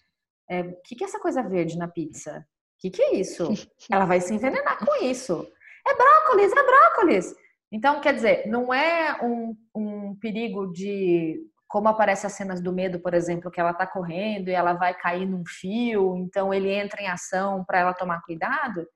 [0.50, 2.39] O é, que, que é essa coisa verde na pizza?
[2.39, 3.48] O que, que é isso?
[3.89, 5.48] ela vai se envenenar com isso.
[5.88, 7.36] É brócolis, é brócolis.
[7.72, 11.39] Então, quer dizer, não é um, um perigo de
[11.73, 14.93] como aparece as cenas do medo, por exemplo, que ela tá correndo e ela vai
[14.93, 18.88] cair num fio, então ele entra em ação para ela tomar cuidado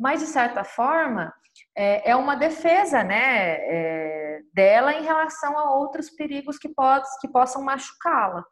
[0.00, 1.30] mas de certa forma
[1.76, 7.28] é, é uma defesa né, é, dela em relação a outros perigos que, pode, que
[7.28, 8.42] possam machucá-la.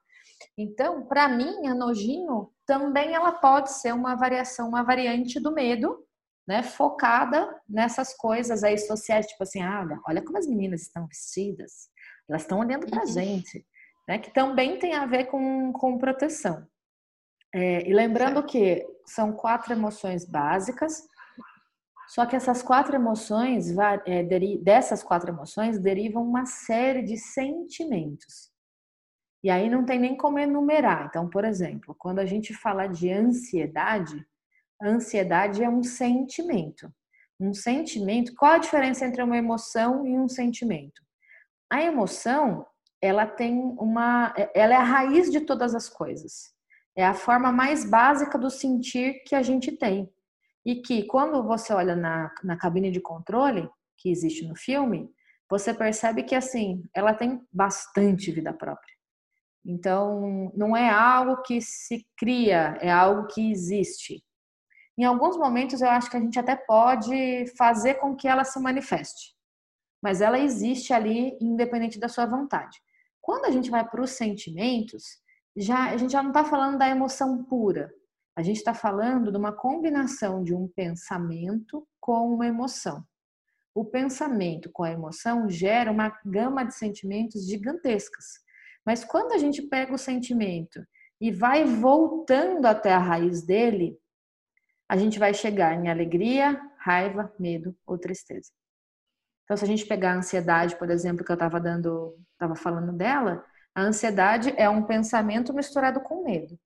[0.59, 6.05] Então, para mim, a nojinho também ela pode ser uma variação, uma variante do medo,
[6.47, 11.89] né, focada nessas coisas aí sociais, tipo assim, ah, olha como as meninas estão vestidas,
[12.29, 13.13] elas estão olhando para a uhum.
[13.13, 13.67] gente,
[14.07, 16.67] né, que também tem a ver com, com proteção.
[17.55, 21.03] É, e lembrando que são quatro emoções básicas,
[22.09, 23.69] só que essas quatro emoções,
[24.07, 24.23] é,
[24.63, 28.51] dessas quatro emoções, derivam uma série de sentimentos.
[29.45, 31.07] E aí não tem nem como enumerar.
[31.07, 34.27] Então, por exemplo, quando a gente fala de ansiedade,
[34.81, 36.93] a ansiedade é um sentimento.
[37.39, 41.03] Um sentimento, qual a diferença entre uma emoção e um sentimento?
[41.71, 42.67] A emoção,
[43.01, 46.53] ela tem uma, ela é a raiz de todas as coisas.
[46.97, 50.11] É a forma mais básica do sentir que a gente tem
[50.65, 55.09] e que quando você olha na, na cabine de controle que existe no filme,
[55.49, 58.95] você percebe que assim, ela tem bastante vida própria.
[59.65, 64.23] Então, não é algo que se cria, é algo que existe.
[64.97, 68.59] Em alguns momentos eu acho que a gente até pode fazer com que ela se
[68.61, 69.38] manifeste.
[70.03, 72.81] Mas ela existe ali independente da sua vontade.
[73.21, 75.05] Quando a gente vai para os sentimentos,
[75.57, 77.93] já a gente já não está falando da emoção pura.
[78.37, 83.05] A gente está falando de uma combinação de um pensamento com uma emoção.
[83.75, 88.25] O pensamento com a emoção gera uma gama de sentimentos gigantescas.
[88.87, 90.81] Mas quando a gente pega o sentimento
[91.21, 93.99] e vai voltando até a raiz dele,
[94.89, 98.51] a gente vai chegar em alegria, raiva, medo ou tristeza.
[99.49, 102.93] Então, se a gente pegar a ansiedade, por exemplo, que eu estava dando, estava falando
[102.93, 103.43] dela,
[103.75, 106.59] a ansiedade é um pensamento misturado com medo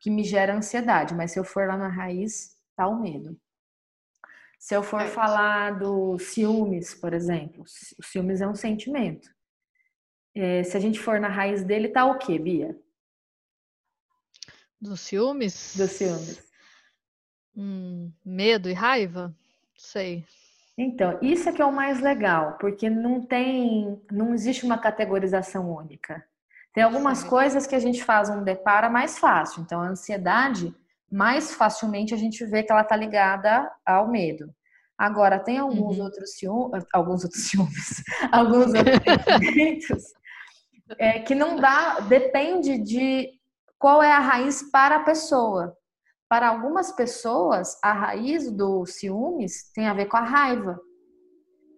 [0.00, 3.38] que me gera ansiedade, mas se eu for lá na raiz, tá o medo.
[4.58, 7.62] Se eu for falar do ciúmes, por exemplo,
[7.98, 9.30] o ciúmes é um sentimento.
[10.34, 12.76] É, se a gente for na raiz dele, tá o quê, Bia?
[14.80, 15.76] Do ciúmes?
[15.76, 16.42] Do ciúmes.
[17.56, 19.34] Hum, medo e raiva?
[19.76, 20.24] Sei.
[20.76, 25.70] Então, isso é que é o mais legal, porque não tem, não existe uma categorização
[25.70, 26.24] única.
[26.72, 27.28] Tem algumas Sim.
[27.28, 29.62] coisas que a gente faz um depara mais fácil.
[29.62, 30.74] Então, a ansiedade,
[31.10, 34.52] mais facilmente a gente vê que ela está ligada ao medo.
[34.96, 36.04] Agora, tem alguns uhum.
[36.04, 40.04] outros ciúmes, alguns outros ciúmes, alguns outros sentimentos
[40.98, 43.28] é, que não dá, depende de
[43.78, 45.76] qual é a raiz para a pessoa.
[46.32, 50.80] Para algumas pessoas, a raiz do ciúmes tem a ver com a raiva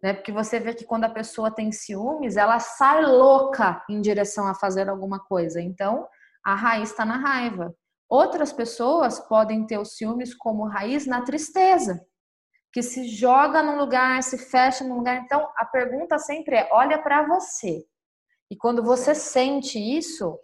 [0.05, 0.13] né?
[0.13, 4.55] Porque você vê que quando a pessoa tem ciúmes, ela sai louca em direção a
[4.55, 5.63] fazer alguma coisa.
[5.63, 6.07] Então,
[6.45, 7.75] a raiz está na raiva.
[8.07, 12.05] Outras pessoas podem ter os ciúmes como raiz na tristeza,
[12.71, 15.23] que se joga num lugar, se fecha num lugar.
[15.25, 17.83] Então, a pergunta sempre é: olha para você.
[18.51, 20.39] E quando você sente isso,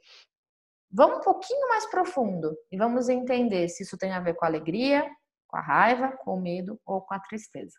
[0.90, 4.48] vamos um pouquinho mais profundo e vamos entender se isso tem a ver com a
[4.48, 5.08] alegria,
[5.46, 7.78] com a raiva, com o medo ou com a tristeza.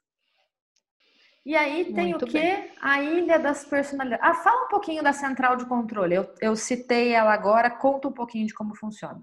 [1.45, 2.71] E aí tem Muito o que?
[2.81, 4.23] A ilha das personalidades.
[4.23, 6.13] Ah, fala um pouquinho da central de controle.
[6.13, 9.21] Eu, eu citei ela agora, conta um pouquinho de como funciona.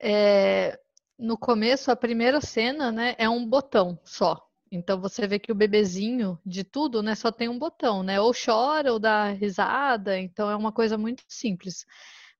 [0.00, 0.78] É,
[1.16, 4.44] no começo, a primeira cena, né, é um botão só.
[4.70, 8.20] Então você vê que o bebezinho de tudo, né, só tem um botão, né?
[8.20, 10.18] Ou chora ou dá risada.
[10.18, 11.86] Então é uma coisa muito simples.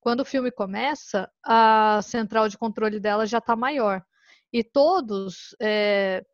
[0.09, 4.03] Quando o filme começa, a central de controle dela já está maior.
[4.51, 6.25] E todos é,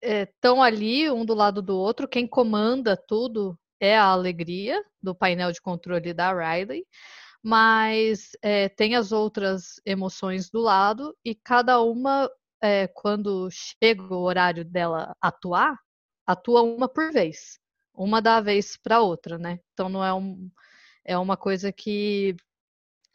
[0.00, 2.06] estão é, ali um do lado do outro.
[2.06, 6.86] Quem comanda tudo é a alegria do painel de controle da Riley,
[7.42, 12.30] mas é, tem as outras emoções do lado e cada uma,
[12.62, 15.76] é, quando chega o horário dela atuar,
[16.24, 17.58] atua uma por vez,
[17.92, 19.58] uma da vez para outra, né?
[19.72, 20.48] Então não é um,
[21.04, 22.36] é uma coisa que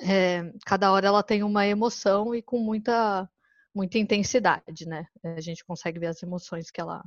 [0.01, 3.29] é, cada hora ela tem uma emoção e com muita
[3.75, 5.07] muita intensidade, né?
[5.23, 7.03] A gente consegue ver as emoções que ela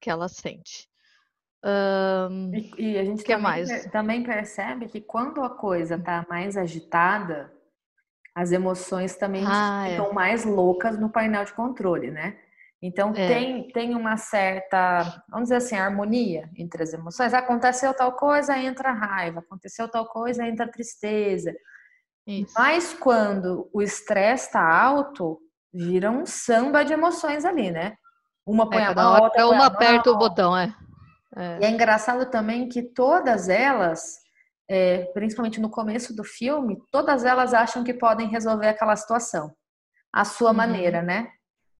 [0.00, 0.88] que ela sente.
[1.64, 3.84] Um, e, e, a gente que também, mais?
[3.86, 7.52] também percebe que quando a coisa está mais agitada,
[8.34, 10.12] as emoções também ah, ficam é.
[10.12, 12.36] mais loucas no painel de controle, né?
[12.82, 13.28] Então é.
[13.28, 17.32] tem, tem uma certa, vamos dizer assim, harmonia entre as emoções.
[17.32, 19.38] Aconteceu tal coisa, entra raiva.
[19.38, 21.54] Aconteceu tal coisa, entra tristeza.
[22.26, 22.54] Isso.
[22.56, 25.40] Mas quando o estresse está alto,
[25.72, 27.96] vira um samba de emoções ali, né?
[28.46, 30.74] Uma põe é, a mão, outra uma aperta o botão, é.
[31.36, 31.58] é.
[31.60, 34.18] E é engraçado também que todas elas,
[34.68, 39.52] é, principalmente no começo do filme, todas elas acham que podem resolver aquela situação,
[40.12, 40.56] à sua uhum.
[40.56, 41.28] maneira, né?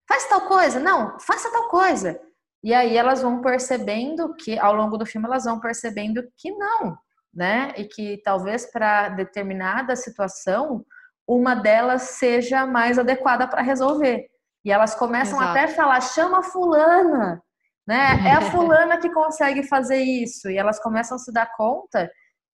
[0.09, 2.21] Faz tal coisa, não, faça tal coisa.
[2.63, 6.97] E aí elas vão percebendo que, ao longo do filme, elas vão percebendo que não,
[7.35, 7.73] né?
[7.77, 10.85] E que talvez para determinada situação
[11.27, 14.29] uma delas seja mais adequada para resolver.
[14.65, 15.51] E elas começam Exato.
[15.51, 17.43] até a falar: chama fulana,
[17.87, 18.29] né?
[18.29, 20.51] É a fulana que consegue fazer isso.
[20.51, 22.11] E elas começam a se dar conta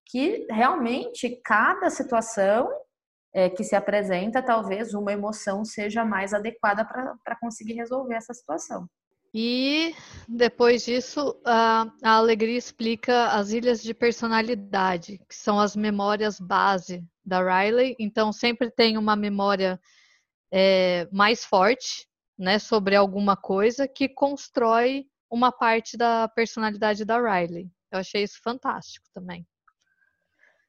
[0.07, 2.71] que realmente cada situação
[3.35, 8.89] é, que se apresenta, talvez uma emoção seja mais adequada para conseguir resolver essa situação.
[9.35, 9.95] E
[10.27, 17.05] depois disso, a, a Alegria explica as ilhas de personalidade, que são as memórias base
[17.25, 17.95] da Riley.
[17.99, 19.79] Então, sempre tem uma memória
[20.51, 27.71] é, mais forte né, sobre alguma coisa que constrói uma parte da personalidade da Riley.
[27.93, 29.47] Eu achei isso fantástico também.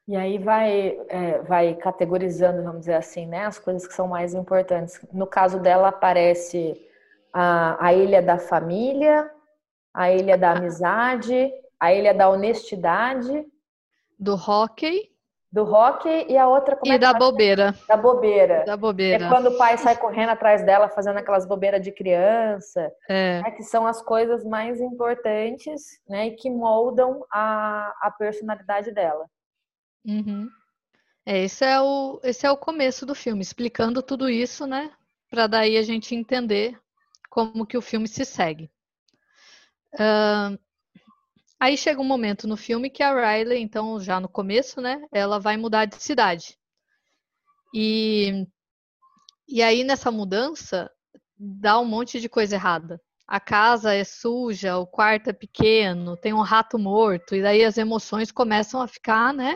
[0.08, 4.34] E aí vai, é, vai categorizando, vamos dizer assim, né, as coisas que são mais
[4.34, 5.00] importantes.
[5.14, 6.89] No caso dela, aparece
[7.34, 9.30] a, a ilha da família,
[9.94, 13.46] a ilha da amizade, a ilha da honestidade.
[14.18, 15.10] Do hockey.
[15.52, 17.74] Do hockey e a outra como e é da bobeira.
[17.88, 18.64] Da bobeira.
[18.66, 19.26] Da bobeira.
[19.26, 22.92] É quando o pai sai correndo atrás dela, fazendo aquelas bobeiras de criança.
[23.10, 23.42] É.
[23.42, 26.28] Né, que são as coisas mais importantes, né?
[26.28, 29.26] E que moldam a, a personalidade dela.
[30.06, 30.48] Uhum.
[31.26, 34.92] É, esse é, o, esse é o começo do filme, explicando tudo isso, né?
[35.30, 36.80] Para daí a gente entender
[37.48, 38.70] como que o filme se segue.
[39.94, 40.60] Uh,
[41.58, 45.40] aí chega um momento no filme que a Riley, então já no começo, né, ela
[45.40, 46.58] vai mudar de cidade.
[47.74, 48.46] E,
[49.48, 50.92] e aí nessa mudança
[51.38, 53.02] dá um monte de coisa errada.
[53.26, 57.78] A casa é suja, o quarto é pequeno, tem um rato morto, e daí as
[57.78, 59.56] emoções começam a ficar, né?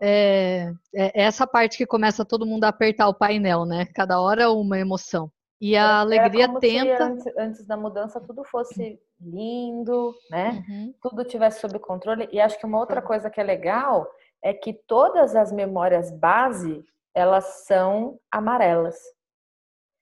[0.00, 3.84] É, é essa parte que começa todo mundo a apertar o painel, né?
[3.86, 5.30] Cada hora uma emoção.
[5.60, 7.04] E a Era alegria tenta.
[7.04, 10.64] Antes, antes, da mudança tudo fosse lindo, né?
[10.66, 10.94] Uhum.
[11.02, 12.28] Tudo tivesse sob controle.
[12.32, 14.10] E acho que uma outra coisa que é legal
[14.42, 16.82] é que todas as memórias base
[17.14, 18.96] elas são amarelas.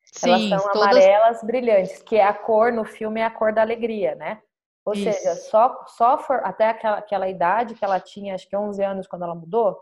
[0.04, 0.88] Sim, elas são todas...
[0.88, 4.40] amarelas brilhantes, que é a cor no filme é a cor da alegria, né?
[4.84, 5.04] Ou Isso.
[5.04, 9.06] seja, só, só for, até aquela, aquela idade que ela tinha, acho que 11 anos
[9.06, 9.78] quando ela mudou.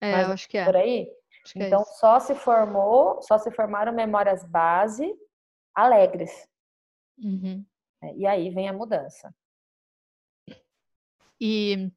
[0.00, 0.64] É, eu acho que é.
[0.64, 1.08] Por aí,
[1.56, 5.12] é então, é só se formou, só se formaram memórias base
[5.74, 6.48] alegres.
[7.18, 7.64] Uhum.
[8.02, 9.34] É, e aí vem a mudança.
[11.40, 11.90] E,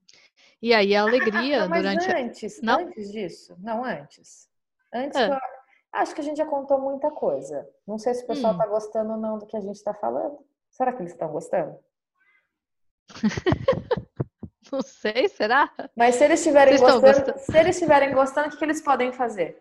[0.62, 2.12] e aí a alegria ah, mas durante.
[2.12, 2.80] Antes, não?
[2.80, 4.50] antes disso, não antes.
[4.94, 5.30] Antes, é.
[5.30, 5.38] eu,
[5.94, 7.68] acho que a gente já contou muita coisa.
[7.86, 8.70] Não sei se o pessoal está hum.
[8.70, 10.40] gostando ou não do que a gente está falando.
[10.72, 11.78] Será que eles estão gostando?
[14.76, 15.72] Não sei, será?
[15.96, 19.14] Mas se eles estiverem gostando, gostando, se eles estiverem gostando, o que, que eles podem
[19.14, 19.58] fazer?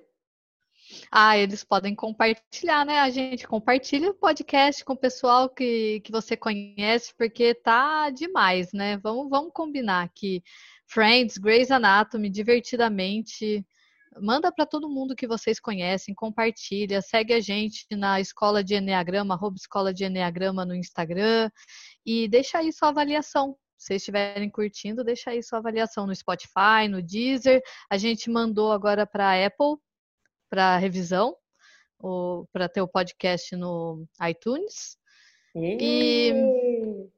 [1.08, 2.98] Ah, eles podem compartilhar, né?
[2.98, 8.72] A gente compartilha o podcast com o pessoal que, que você conhece, porque tá demais,
[8.72, 8.96] né?
[8.96, 10.42] Vamos, vamos combinar aqui.
[10.88, 13.64] Friends, Grey's Anatomy, divertidamente.
[14.20, 19.34] Manda para todo mundo que vocês conhecem, compartilha, segue a gente na Escola de Enneagrama,
[19.34, 21.50] arroba Escola de Enneagrama no Instagram
[22.04, 23.56] e deixa aí sua avaliação.
[23.76, 27.62] Se vocês estiverem curtindo, deixa aí sua avaliação no Spotify, no Deezer.
[27.90, 29.76] A gente mandou agora para a Apple
[30.48, 31.36] para revisão,
[32.52, 34.96] para ter o podcast no iTunes.
[35.54, 35.78] E...
[35.80, 37.10] e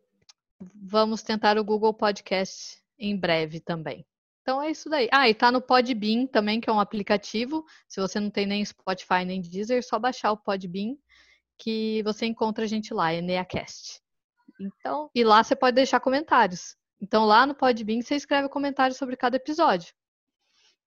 [0.74, 4.06] vamos tentar o Google Podcast em breve também.
[4.42, 5.08] Então é isso daí.
[5.12, 7.64] Ah, e tá no Podbean também, que é um aplicativo.
[7.88, 10.96] Se você não tem nem Spotify nem Deezer, é só baixar o Podbean
[11.58, 14.00] que você encontra a gente lá, EneaCast.
[14.60, 16.76] Então, e lá você pode deixar comentários.
[17.00, 19.94] Então lá no Podbean você escreve comentários sobre cada episódio.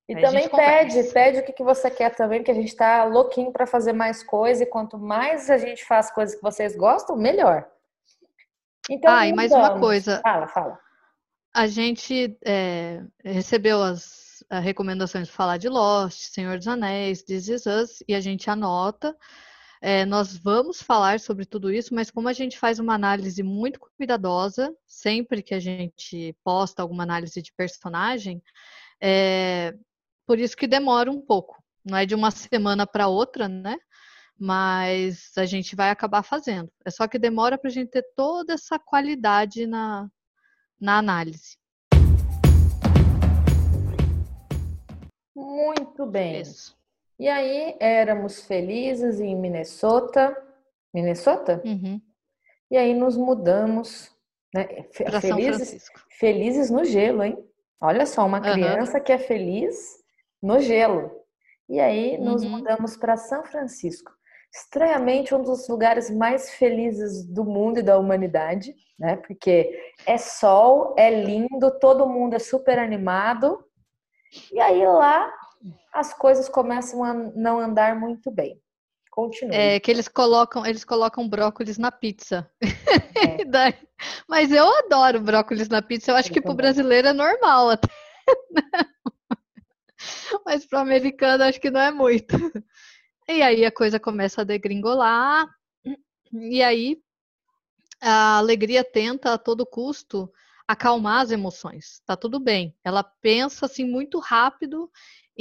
[0.08, 3.04] E Aí também pede, pede o que, que você quer também, porque a gente tá
[3.04, 7.16] louquinho para fazer mais coisa, e quanto mais a gente faz coisas que vocês gostam,
[7.16, 7.70] melhor.
[8.90, 10.20] Então, ah, e mais uma coisa.
[10.24, 10.80] Fala, fala.
[11.54, 17.66] A gente é, recebeu as, recomendações de falar de Lost, Senhor dos Anéis, This Is
[17.68, 19.16] Us, e a gente anota.
[19.82, 23.80] É, nós vamos falar sobre tudo isso, mas como a gente faz uma análise muito
[23.80, 28.44] cuidadosa, sempre que a gente posta alguma análise de personagem,
[29.02, 29.74] é,
[30.26, 31.64] por isso que demora um pouco.
[31.84, 33.78] Não é de uma semana para outra, né?
[34.38, 36.72] Mas a gente vai acabar fazendo.
[36.84, 40.10] É só que demora para a gente ter toda essa qualidade na,
[40.80, 41.58] na análise.
[45.34, 46.42] Muito bem.
[46.42, 46.79] Isso.
[47.20, 50.36] E aí éramos felizes em Minnesota.
[50.94, 51.62] Minnesota?
[51.66, 52.02] Uhum.
[52.72, 54.10] E aí nos mudamos,
[54.54, 54.68] né?
[55.22, 55.86] Felizes,
[56.18, 57.38] felizes no gelo, hein?
[57.82, 59.04] Olha só, uma criança uhum.
[59.04, 59.98] que é feliz
[60.42, 61.12] no gelo.
[61.68, 62.52] E aí nos uhum.
[62.52, 64.12] mudamos para São Francisco.
[64.52, 69.18] Estranhamente, um dos lugares mais felizes do mundo e da humanidade, né?
[69.18, 73.64] Porque é sol, é lindo, todo mundo é super animado.
[74.52, 75.32] E aí lá
[75.94, 78.62] as coisas começam a não andar muito bem.
[79.12, 79.56] Continue.
[79.56, 82.50] É que eles colocam, eles colocam brócolis na pizza.
[82.62, 82.64] É.
[84.30, 86.12] Mas eu adoro brócolis na pizza.
[86.12, 87.90] Eu acho eu que para o brasileiro é normal até.
[90.46, 92.36] Mas para o americano acho que não é muito.
[93.28, 95.48] E aí a coisa começa a degringolar.
[96.32, 97.02] E aí
[98.02, 100.32] a alegria tenta a todo custo
[100.68, 102.02] acalmar as emoções.
[102.06, 102.76] Tá tudo bem.
[102.84, 104.90] Ela pensa assim muito rápido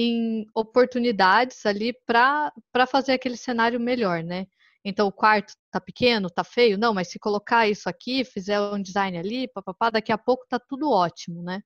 [0.00, 2.52] em oportunidades ali para
[2.87, 4.46] fazer aquele cenário melhor, né?
[4.84, 8.80] Então o quarto tá pequeno, tá feio, não, mas se colocar isso aqui, fizer um
[8.80, 11.61] design ali, papapá, daqui a pouco tá tudo ótimo, né?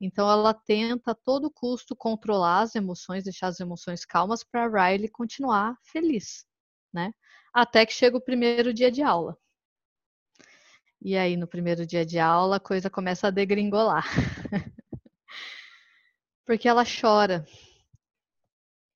[0.00, 5.10] Então ela tenta a todo custo controlar as emoções, deixar as emoções calmas para Riley
[5.10, 6.46] continuar feliz,
[6.90, 7.12] né?
[7.52, 9.36] Até que chega o primeiro dia de aula.
[11.02, 14.06] E aí no primeiro dia de aula a coisa começa a degringolar.
[16.48, 17.44] Porque ela chora.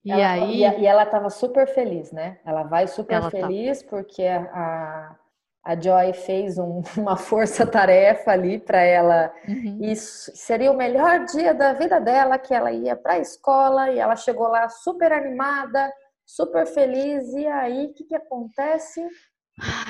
[0.03, 2.39] E ela, aí e, ela estava super feliz, né?
[2.47, 3.31] Ela vai super ela tá.
[3.31, 3.89] feliz tá.
[3.91, 5.15] porque a,
[5.63, 9.31] a Joy fez um, uma força-tarefa ali para ela.
[9.47, 9.81] Uhum.
[9.83, 13.99] Isso seria o melhor dia da vida dela, que ela ia para a escola e
[13.99, 15.93] ela chegou lá super animada,
[16.25, 17.35] super feliz.
[17.35, 19.07] E aí, o que, que acontece?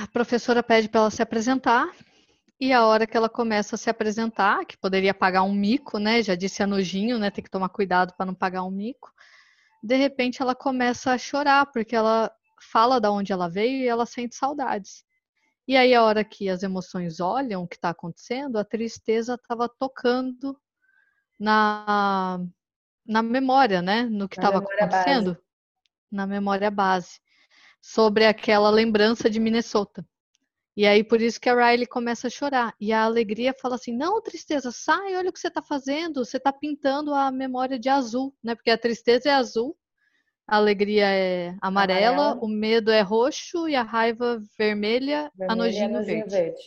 [0.03, 1.89] A professora pede para ela se apresentar.
[2.63, 6.23] E a hora que ela começa a se apresentar, que poderia pagar um mico, né?
[6.23, 7.29] Já disse a Nojinho, né?
[7.29, 9.13] Tem que tomar cuidado para não pagar um mico.
[9.83, 12.33] De repente ela começa a chorar, porque ela
[12.71, 15.05] fala da onde ela veio e ela sente saudades.
[15.67, 19.69] E aí, a hora que as emoções olham o que está acontecendo, a tristeza estava
[19.69, 20.57] tocando
[21.41, 22.39] na,
[23.05, 24.05] na memória, né?
[24.05, 25.35] No que estava acontecendo.
[25.35, 25.45] Base.
[26.13, 27.19] Na memória base.
[27.81, 30.07] Sobre aquela lembrança de Minnesota.
[30.77, 32.75] E aí, por isso que a Riley começa a chorar.
[32.81, 36.25] E a alegria fala assim: Não, tristeza, sai, olha o que você está fazendo.
[36.25, 38.55] Você está pintando a memória de azul, né?
[38.55, 39.77] Porque a tristeza é azul
[40.47, 45.57] a alegria é amarela, amarela, o medo é roxo e a raiva vermelha, vermelha a
[45.57, 46.31] nojinho, nojinho verde.
[46.31, 46.63] verde.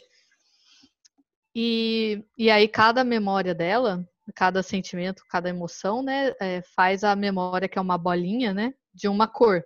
[1.53, 4.03] E, e aí cada memória dela,
[4.33, 9.07] cada sentimento, cada emoção, né, é, faz a memória que é uma bolinha, né, de
[9.07, 9.63] uma cor.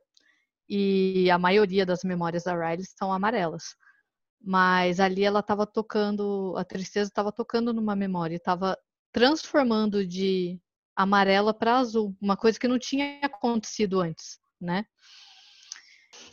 [0.68, 3.76] E a maioria das memórias da Riley são amarelas.
[4.42, 8.78] Mas ali ela estava tocando, a tristeza estava tocando numa memória, estava
[9.12, 10.60] transformando de
[10.96, 14.86] amarela para azul, uma coisa que não tinha acontecido antes, né?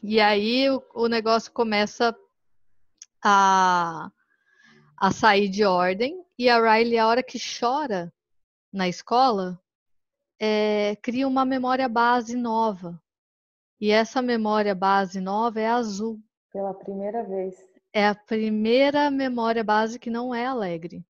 [0.03, 2.17] E aí o, o negócio começa
[3.25, 4.11] a,
[4.99, 8.13] a sair de ordem e a Riley, a hora que chora
[8.73, 9.61] na escola,
[10.39, 13.01] é, cria uma memória base nova.
[13.81, 16.21] E essa memória base nova é azul.
[16.53, 17.55] Pela primeira vez.
[17.93, 21.05] É a primeira memória base que não é alegre.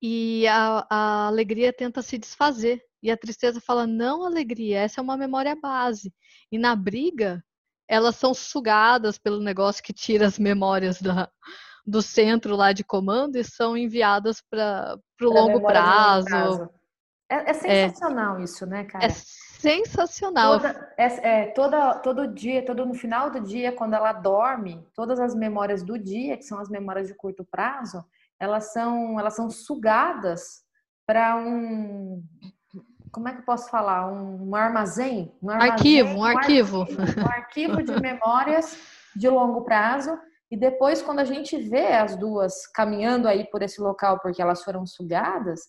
[0.00, 2.82] E a, a alegria tenta se desfazer.
[3.02, 6.12] E a tristeza fala: não, alegria, essa é uma memória base.
[6.50, 7.44] E na briga,
[7.88, 11.28] elas são sugadas pelo negócio que tira as memórias da,
[11.86, 16.26] do centro lá de comando e são enviadas para o longo prazo.
[16.26, 16.70] prazo.
[17.28, 19.04] É, é sensacional é, isso, né, cara?
[19.04, 19.08] É
[19.58, 20.60] sensacional.
[20.60, 25.18] Toda, é, é, toda, todo dia, todo no final do dia, quando ela dorme, todas
[25.18, 28.04] as memórias do dia, que são as memórias de curto prazo,
[28.38, 30.64] elas são, elas são sugadas
[31.06, 32.22] para um,
[33.10, 34.12] como é que eu posso falar?
[34.12, 36.82] Um, um armazém, um armazém, arquivo, um, um arquivo.
[36.82, 37.20] arquivo.
[37.20, 38.78] Um arquivo de memórias
[39.14, 40.18] de longo prazo.
[40.50, 44.62] E depois, quando a gente vê as duas caminhando aí por esse local porque elas
[44.62, 45.60] foram sugadas,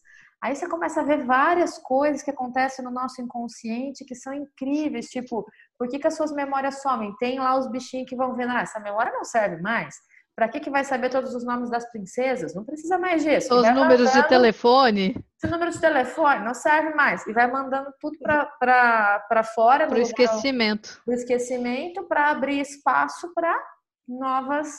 [0.42, 5.08] aí você começa a ver várias coisas que acontecem no nosso inconsciente que são incríveis.
[5.08, 5.46] Tipo,
[5.78, 7.16] por que, que as suas memórias somem?
[7.18, 9.96] Tem lá os bichinhos que vão vendo, ah, essa memória não serve mais.
[10.36, 12.54] Para que, que vai saber todos os nomes das princesas?
[12.54, 13.52] Não precisa mais disso.
[13.56, 15.26] Os números mandando, de telefone.
[15.44, 17.26] Os números de telefone não serve mais.
[17.26, 19.88] E vai mandando tudo para fora.
[19.88, 21.02] Para o esquecimento.
[21.04, 23.60] Para o esquecimento, para abrir espaço para
[24.08, 24.78] novas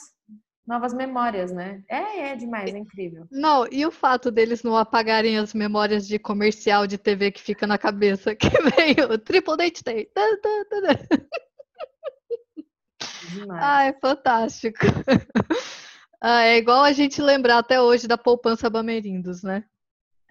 [0.69, 1.83] novas memórias, né?
[1.89, 3.25] É, é demais, é incrível.
[3.31, 7.65] Não, e o fato deles não apagarem as memórias de comercial de TV que fica
[7.65, 10.07] na cabeça, que veio Triple Date Day.
[13.31, 13.63] Demais.
[13.63, 14.79] Ah, é fantástico.
[16.21, 19.63] Ah, é igual a gente lembrar até hoje da poupança Bamerindos, né?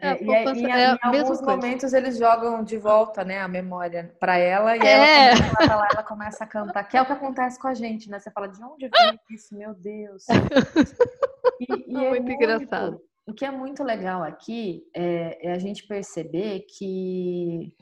[0.00, 3.48] É, é, e, é, e, é em alguns momentos eles jogam de volta, né, a
[3.48, 5.32] memória para ela e é.
[5.32, 8.08] ela, começa, ela, ela começa a cantar, que é o que acontece com a gente,
[8.08, 8.20] né?
[8.20, 10.24] Você fala de onde vem isso, meu Deus.
[11.60, 13.00] E, e é muito, muito engraçado.
[13.26, 17.74] O que é muito legal aqui é, é a gente perceber que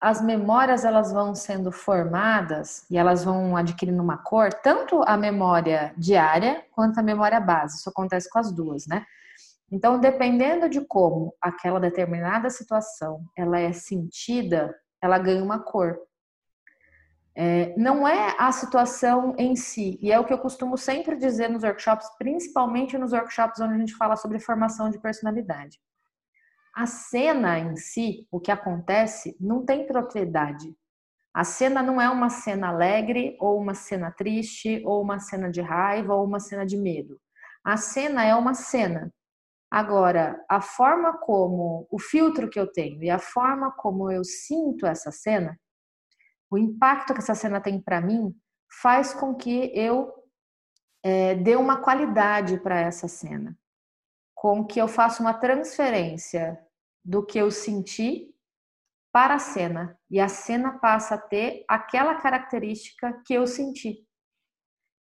[0.00, 5.94] as memórias elas vão sendo formadas e elas vão adquirindo uma cor, tanto a memória
[5.96, 7.78] diária quanto a memória base.
[7.78, 9.06] Isso acontece com as duas, né?
[9.70, 15.98] Então, dependendo de como aquela determinada situação ela é sentida, ela ganha uma cor.
[17.36, 21.48] É, não é a situação em si, e é o que eu costumo sempre dizer
[21.48, 25.80] nos workshops, principalmente nos workshops onde a gente fala sobre formação de personalidade.
[26.76, 30.74] A cena em si, o que acontece, não tem propriedade.
[31.32, 35.60] A cena não é uma cena alegre, ou uma cena triste, ou uma cena de
[35.60, 37.20] raiva, ou uma cena de medo.
[37.64, 39.12] A cena é uma cena.
[39.76, 44.86] Agora, a forma como, o filtro que eu tenho e a forma como eu sinto
[44.86, 45.58] essa cena,
[46.48, 48.32] o impacto que essa cena tem para mim,
[48.80, 50.14] faz com que eu
[51.02, 53.58] é, dê uma qualidade para essa cena
[54.32, 56.56] com que eu faça uma transferência
[57.04, 58.32] do que eu senti
[59.12, 64.06] para a cena e a cena passa a ter aquela característica que eu senti.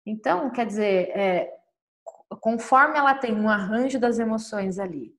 [0.07, 1.62] Então, quer dizer, é,
[2.41, 5.15] conforme ela tem um arranjo das emoções ali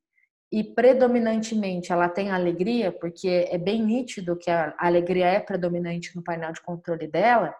[0.51, 6.24] e predominantemente ela tem alegria, porque é bem nítido que a alegria é predominante no
[6.24, 7.55] painel de controle dela,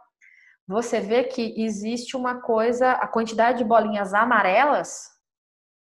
[0.68, 5.10] você vê que existe uma coisa, a quantidade de bolinhas amarelas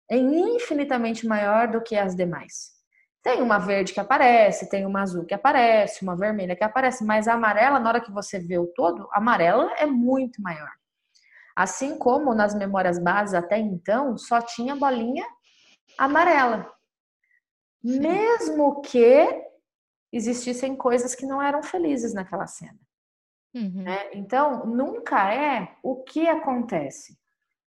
[0.10, 2.72] é infinitamente maior do que as demais.
[3.22, 7.28] Tem uma verde que aparece, tem uma azul que aparece, uma vermelha que aparece, mas
[7.28, 10.79] a amarela, na hora que você vê o todo, a amarela é muito maior.
[11.60, 15.28] Assim como nas memórias bases até então, só tinha bolinha
[15.98, 16.74] amarela.
[17.86, 18.00] Sim.
[18.00, 19.28] Mesmo que
[20.10, 22.80] existissem coisas que não eram felizes naquela cena.
[23.54, 23.84] Uhum.
[23.84, 24.10] Né?
[24.14, 27.20] Então, nunca é o que acontece,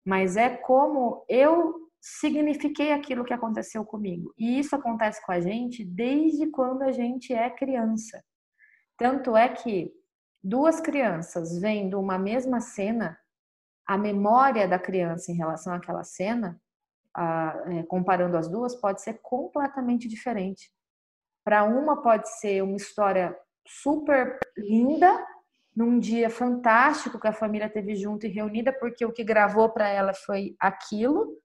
[0.03, 4.33] mas é como eu signifiquei aquilo que aconteceu comigo.
[4.39, 8.25] E isso acontece com a gente desde quando a gente é criança.
[8.97, 9.93] Tanto é que
[10.43, 13.19] duas crianças vendo uma mesma cena,
[13.87, 16.61] a memória da criança em relação àquela cena,
[17.15, 20.73] a, é, comparando as duas, pode ser completamente diferente.
[21.45, 25.27] Para uma pode ser uma história super linda,
[25.75, 29.89] num dia fantástico que a família teve junto e reunida, porque o que gravou para
[29.89, 31.39] ela foi aquilo,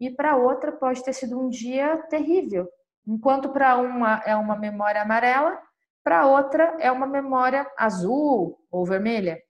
[0.00, 2.68] e para outra pode ter sido um dia terrível.
[3.06, 5.60] Enquanto para uma é uma memória amarela,
[6.02, 9.40] para outra é uma memória azul ou vermelha.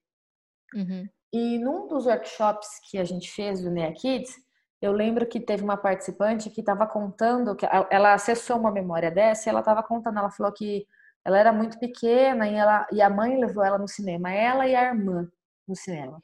[0.75, 1.09] Uhum.
[1.35, 4.37] E num dos workshops que a gente fez do NEA Kids,
[4.81, 9.49] eu lembro que teve uma participante que estava contando, que ela acessou uma memória dessa
[9.49, 10.87] e ela estava contando, ela falou que
[11.25, 14.77] ela era muito pequena e, ela, e a mãe levou ela no cinema, ela e
[14.77, 15.29] a irmã
[15.67, 16.23] no cinema.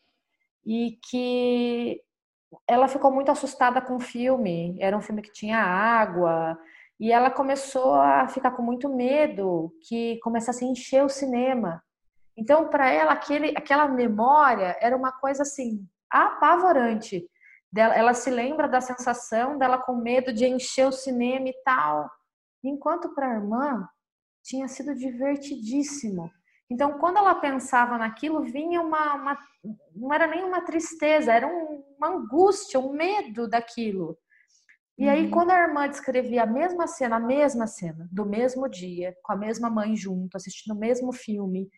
[0.64, 2.00] E que
[2.68, 4.76] ela ficou muito assustada com o filme.
[4.78, 6.56] Era um filme que tinha água.
[7.00, 11.82] E ela começou a ficar com muito medo que começasse a encher o cinema.
[12.40, 17.28] Então, para ela, aquele, aquela memória era uma coisa assim apavorante.
[17.76, 22.10] Ela se lembra da sensação dela com medo de encher o cinema e tal.
[22.64, 23.86] Enquanto para a irmã
[24.42, 26.30] tinha sido divertidíssimo.
[26.70, 29.38] Então, quando ela pensava naquilo, vinha uma, uma
[29.94, 34.16] não era nem uma tristeza, era um, uma angústia, um medo daquilo.
[34.96, 35.30] E aí, uhum.
[35.30, 39.36] quando a irmã descrevia a mesma cena, a mesma cena, do mesmo dia, com a
[39.36, 41.68] mesma mãe junto, assistindo o mesmo filme,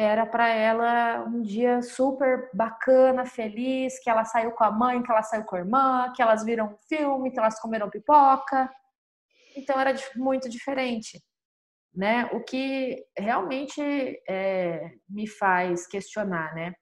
[0.00, 5.10] era para ela um dia super bacana, feliz, que ela saiu com a mãe, que
[5.10, 8.70] ela saiu com a irmã, que elas viram um filme, que elas comeram pipoca.
[9.56, 11.20] Então era muito diferente,
[11.92, 12.26] né?
[12.32, 13.82] O que realmente
[14.28, 16.74] é, me faz questionar, né?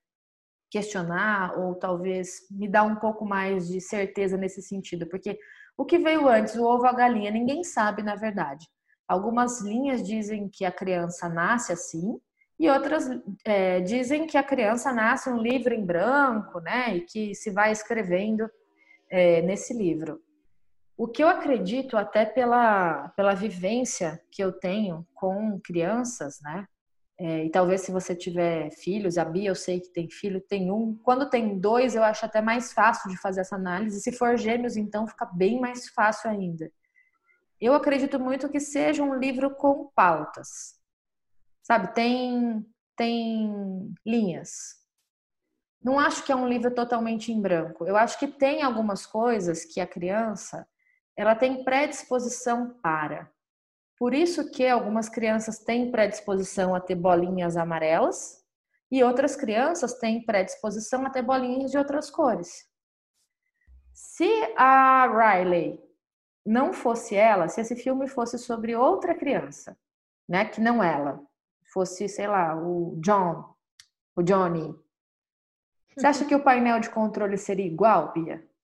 [0.71, 5.39] Questionar ou talvez me dar um pouco mais de certeza nesse sentido, porque
[5.75, 8.67] o que veio antes, o ovo ou a galinha, ninguém sabe na verdade.
[9.09, 12.21] Algumas linhas dizem que a criança nasce assim,
[12.59, 13.09] e outras
[13.45, 16.97] é, dizem que a criança nasce um livro em branco, né?
[16.97, 18.51] E que se vai escrevendo
[19.11, 20.21] é, nesse livro.
[20.97, 26.67] O que eu acredito, até pela, pela vivência que eu tenho com crianças, né?
[27.19, 30.71] É, e talvez se você tiver filhos, a Bia eu sei que tem filho, tem
[30.71, 30.99] um.
[31.03, 34.01] Quando tem dois, eu acho até mais fácil de fazer essa análise.
[34.01, 36.71] Se for gêmeos, então fica bem mais fácil ainda.
[37.61, 40.76] Eu acredito muito que seja um livro com pautas
[41.67, 41.93] sabe?
[41.95, 42.65] Tem,
[42.97, 44.77] tem linhas.
[45.83, 47.85] Não acho que é um livro totalmente em branco.
[47.85, 50.67] Eu acho que tem algumas coisas que a criança
[51.17, 53.31] ela tem predisposição para.
[53.99, 58.45] Por isso que algumas crianças têm predisposição a ter bolinhas amarelas
[58.91, 62.69] e outras crianças têm predisposição a ter bolinhas de outras cores.
[63.93, 65.83] Se a Riley
[66.45, 69.77] não fosse ela, se esse filme fosse sobre outra criança,
[70.29, 71.27] né, que não ela,
[71.73, 73.55] fosse, sei lá, o John,
[74.15, 74.75] o Johnny,
[75.97, 78.47] você acha que o painel de controle seria igual, Bia?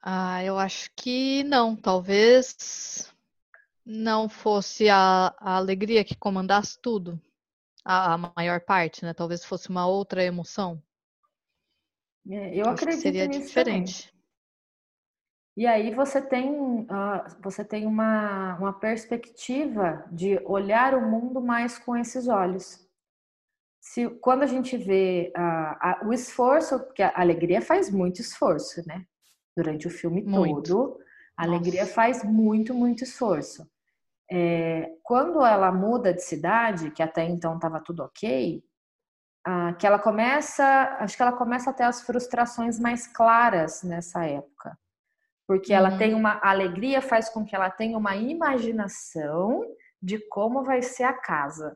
[0.00, 1.74] Ah, eu acho que não.
[1.74, 3.12] Talvez
[3.84, 7.20] não fosse a, a alegria que comandasse tudo,
[7.84, 9.12] a, a, maior parte, né?
[9.12, 10.80] Talvez fosse uma outra emoção.
[12.30, 14.06] É, eu acredito que seria diferente.
[14.06, 14.17] Também.
[15.58, 21.76] E aí você tem, uh, você tem uma, uma perspectiva de olhar o mundo mais
[21.76, 22.88] com esses olhos.
[23.80, 29.04] Se, quando a gente vê uh, o esforço, porque a alegria faz muito esforço, né?
[29.56, 30.62] Durante o filme muito.
[30.62, 31.00] todo,
[31.36, 31.56] a Nossa.
[31.56, 33.68] alegria faz muito, muito esforço.
[34.30, 38.62] É, quando ela muda de cidade, que até então estava tudo ok,
[39.44, 40.64] uh, que ela começa,
[41.00, 44.78] acho que ela começa a ter as frustrações mais claras nessa época
[45.48, 46.20] porque ela tem uhum.
[46.20, 49.64] uma alegria, faz com que ela tenha uma imaginação
[50.00, 51.74] de como vai ser a casa.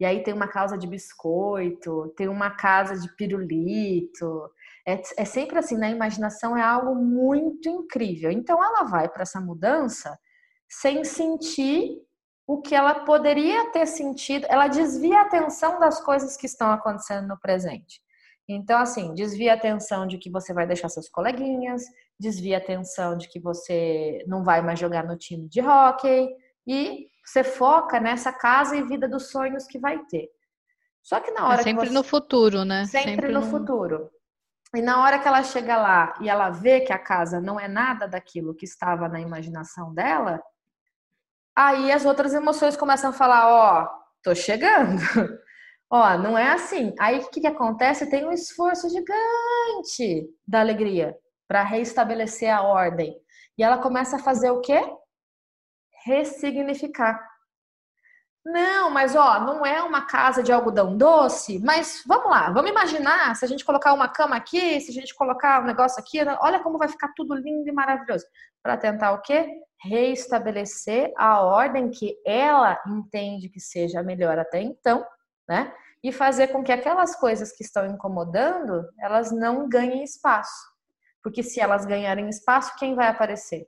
[0.00, 4.50] E aí tem uma casa de biscoito, tem uma casa de pirulito.
[4.86, 8.30] É, é sempre assim, na imaginação é algo muito incrível.
[8.30, 10.18] Então ela vai para essa mudança
[10.66, 11.98] sem sentir
[12.46, 14.46] o que ela poderia ter sentido.
[14.48, 18.00] Ela desvia a atenção das coisas que estão acontecendo no presente.
[18.48, 21.82] Então, assim, desvia a atenção de que você vai deixar seus coleguinhas,
[22.18, 26.28] desvia a atenção de que você não vai mais jogar no time de hockey
[26.66, 30.28] e você foca nessa casa e vida dos sonhos que vai ter.
[31.02, 31.94] Só que na é hora é sempre você...
[31.94, 32.84] no futuro, né?
[32.86, 34.10] Sempre, sempre no, no futuro.
[34.74, 37.68] E na hora que ela chega lá e ela vê que a casa não é
[37.68, 40.42] nada daquilo que estava na imaginação dela,
[41.54, 43.88] aí as outras emoções começam a falar: Ó, oh,
[44.22, 45.00] tô chegando.
[45.88, 46.92] Ó, não é assim.
[46.98, 48.10] Aí o que, que acontece?
[48.10, 51.16] Tem um esforço gigante da alegria
[51.48, 53.16] para reestabelecer a ordem.
[53.58, 54.80] E ela começa a fazer o quê?
[56.04, 57.36] Ressignificar.
[58.48, 63.34] Não, mas ó, não é uma casa de algodão doce, mas vamos lá, vamos imaginar
[63.34, 66.60] se a gente colocar uma cama aqui, se a gente colocar um negócio aqui, olha
[66.62, 68.24] como vai ficar tudo lindo e maravilhoso.
[68.62, 69.48] Para tentar o quê?
[69.82, 75.04] Reestabelecer a ordem que ela entende que seja melhor até então,
[75.48, 75.74] né?
[76.00, 80.75] E fazer com que aquelas coisas que estão incomodando, elas não ganhem espaço.
[81.26, 83.66] Porque se elas ganharem espaço, quem vai aparecer?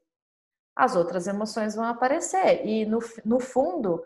[0.77, 2.65] As outras emoções vão aparecer.
[2.65, 4.01] E no, no fundo,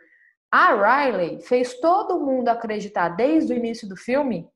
[0.51, 4.49] a Riley fez todo mundo acreditar desde o início do filme.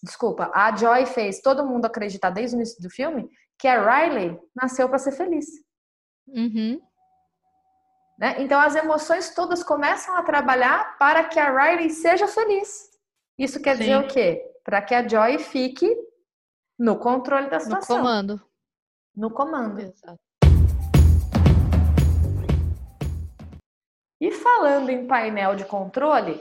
[0.00, 3.28] Desculpa, a Joy fez todo mundo acreditar desde o início do filme
[3.58, 5.46] que a Riley nasceu para ser feliz.
[6.28, 6.80] Uhum.
[8.16, 8.36] Né?
[8.38, 12.90] Então as emoções todas começam a trabalhar para que a Riley seja feliz.
[13.36, 13.82] Isso quer Sim.
[13.82, 14.40] dizer o quê?
[14.62, 16.09] Para que a Joy fique
[16.80, 17.98] no controle da situação.
[17.98, 18.42] No comando.
[19.14, 19.78] No comando.
[19.80, 20.18] Exato.
[24.18, 26.40] E falando em painel de controle,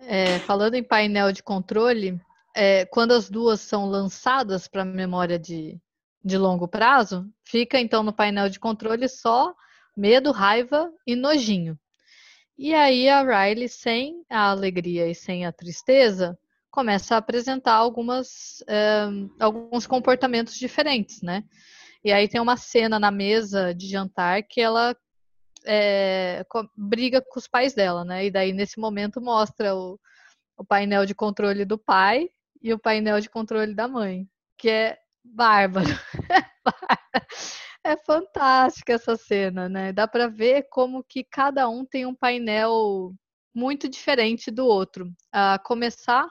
[0.00, 2.20] É, falando em painel de controle,
[2.54, 5.76] é, quando as duas são lançadas para memória de,
[6.24, 9.54] de longo prazo, fica então no painel de controle só
[9.96, 11.78] medo, raiva e nojinho.
[12.56, 16.38] E aí a Riley, sem a alegria e sem a tristeza,
[16.70, 19.06] começa a apresentar algumas, é,
[19.40, 21.44] alguns comportamentos diferentes, né?
[22.04, 24.96] E aí tem uma cena na mesa de jantar que ela
[25.64, 26.44] é,
[26.76, 28.26] briga com os pais dela, né?
[28.26, 29.98] E daí nesse momento mostra o,
[30.56, 32.28] o painel de controle do pai
[32.62, 35.88] e o painel de controle da mãe, que é bárbaro.
[37.84, 39.92] é fantástica essa cena, né?
[39.92, 43.12] Dá para ver como que cada um tem um painel
[43.54, 45.10] muito diferente do outro.
[45.32, 46.28] A começar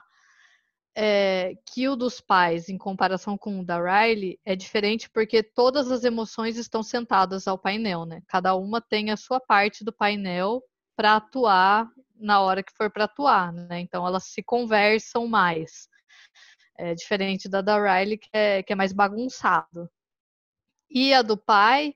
[1.00, 5.92] é, que o dos pais, em comparação com o da Riley, é diferente porque todas
[5.92, 8.20] as emoções estão sentadas ao painel, né?
[8.26, 10.60] Cada uma tem a sua parte do painel
[10.96, 13.78] para atuar na hora que for para atuar, né?
[13.78, 15.88] Então elas se conversam mais.
[16.76, 19.88] É diferente da da Riley, que é, que é mais bagunçado.
[20.90, 21.94] E a do pai,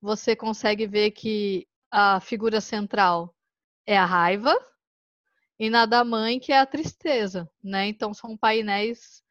[0.00, 3.34] você consegue ver que a figura central
[3.86, 4.56] é a raiva,
[5.60, 7.86] e na da mãe, que é a tristeza, né?
[7.86, 9.22] Então são painéis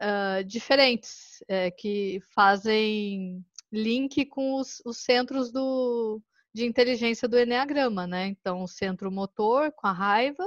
[0.00, 6.22] uh, diferentes é, que fazem link com os, os centros do,
[6.54, 8.28] de inteligência do Enneagrama, né?
[8.28, 10.42] Então, o centro motor com a raiva,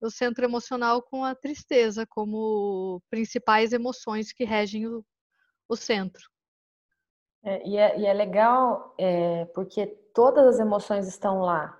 [0.00, 5.04] o centro emocional com a tristeza, como principais emoções que regem o,
[5.68, 6.30] o centro.
[7.42, 11.76] É, e, é, e, é, legal é, porque todas as emoções estão lá,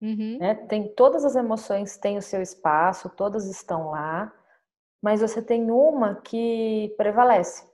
[0.00, 0.38] Uhum.
[0.38, 0.54] Né?
[0.54, 4.32] Tem todas as emoções têm o seu espaço, todas estão lá,
[5.02, 7.68] mas você tem uma que prevalece.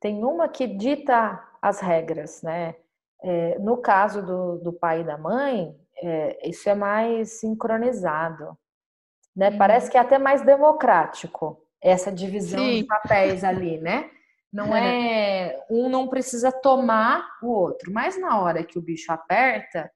[0.00, 2.76] Tem uma que dita as regras, né?
[3.20, 8.56] É, no caso do, do pai e da mãe, é, isso é mais sincronizado.
[9.34, 9.50] Né?
[9.50, 9.58] Uhum.
[9.58, 12.78] Parece que é até mais democrático essa divisão Sim.
[12.78, 14.10] de papéis ali, né?
[14.52, 19.90] Não é um não precisa tomar o outro, mas na hora que o bicho aperta,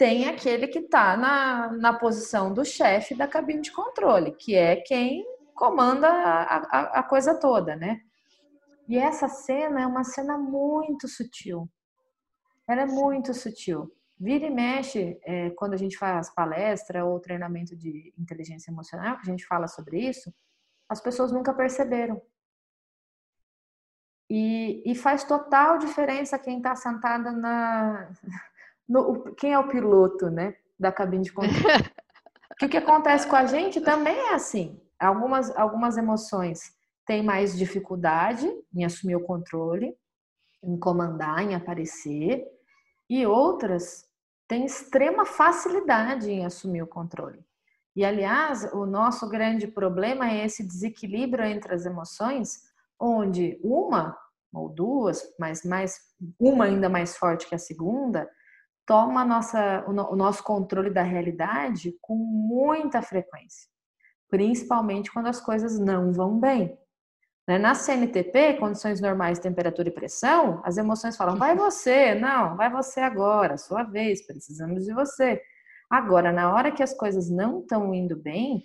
[0.00, 4.76] tem aquele que está na, na posição do chefe da cabine de controle, que é
[4.76, 5.22] quem
[5.54, 8.00] comanda a, a, a, coisa toda, né?
[8.88, 11.70] E essa cena é uma cena muito sutil.
[12.66, 13.94] Ela é muito sutil.
[14.18, 19.28] Vira e mexe, é, quando a gente faz palestra ou treinamento de inteligência emocional, que
[19.28, 20.32] a gente fala sobre isso,
[20.88, 22.22] as pessoas nunca perceberam.
[24.30, 28.10] E, e faz total diferença quem está sentada na,
[28.90, 31.54] no, quem é o piloto, né, da cabine de controle.
[32.58, 34.82] que o que acontece com a gente também é assim.
[34.98, 36.74] Algumas, algumas emoções
[37.06, 39.96] têm mais dificuldade em assumir o controle,
[40.62, 42.44] em comandar, em aparecer,
[43.08, 44.04] e outras
[44.48, 47.42] têm extrema facilidade em assumir o controle.
[47.94, 52.62] E, aliás, o nosso grande problema é esse desequilíbrio entre as emoções,
[52.98, 54.16] onde uma
[54.52, 55.98] ou duas, mas mais
[56.38, 58.28] uma ainda mais forte que a segunda,
[58.90, 63.70] toma nossa, o nosso controle da realidade com muita frequência,
[64.28, 66.76] principalmente quando as coisas não vão bem.
[67.46, 67.56] Né?
[67.56, 72.98] Na CNTP, condições normais, temperatura e pressão, as emoções falam: vai você, não, vai você
[72.98, 75.40] agora, sua vez, precisamos de você.
[75.88, 78.64] Agora, na hora que as coisas não estão indo bem,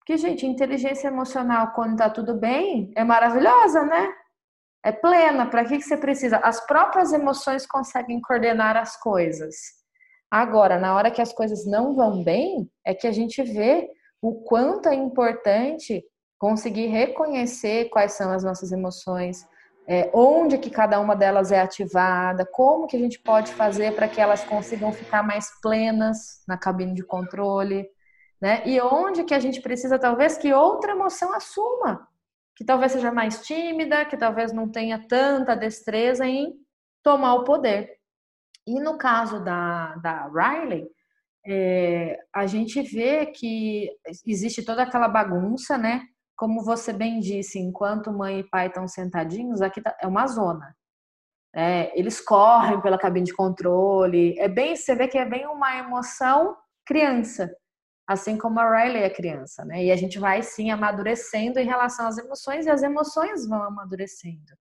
[0.00, 4.12] porque, gente, inteligência emocional, quando tá tudo bem, é maravilhosa, né?
[4.84, 5.46] É plena.
[5.46, 6.38] Para que, que você precisa?
[6.38, 9.56] As próprias emoções conseguem coordenar as coisas.
[10.30, 13.88] Agora, na hora que as coisas não vão bem, é que a gente vê
[14.22, 16.04] o quanto é importante
[16.38, 19.46] conseguir reconhecer quais são as nossas emoções,
[19.88, 24.08] é, onde que cada uma delas é ativada, como que a gente pode fazer para
[24.08, 27.88] que elas consigam ficar mais plenas na cabine de controle,
[28.40, 28.62] né?
[28.64, 32.08] E onde que a gente precisa talvez que outra emoção assuma
[32.60, 36.52] que talvez seja mais tímida, que talvez não tenha tanta destreza em
[37.02, 37.96] tomar o poder.
[38.66, 40.86] E no caso da, da Riley,
[41.46, 43.88] é, a gente vê que
[44.26, 46.02] existe toda aquela bagunça, né?
[46.36, 50.76] Como você bem disse, enquanto mãe e pai estão sentadinhos, aqui tá, é uma zona.
[51.54, 54.38] É, eles correm pela cabine de controle.
[54.38, 56.54] É bem, você vê que é bem uma emoção
[56.84, 57.50] criança
[58.10, 59.84] assim como a Riley é criança, né?
[59.84, 64.52] E a gente vai sim amadurecendo em relação às emoções e as emoções vão amadurecendo.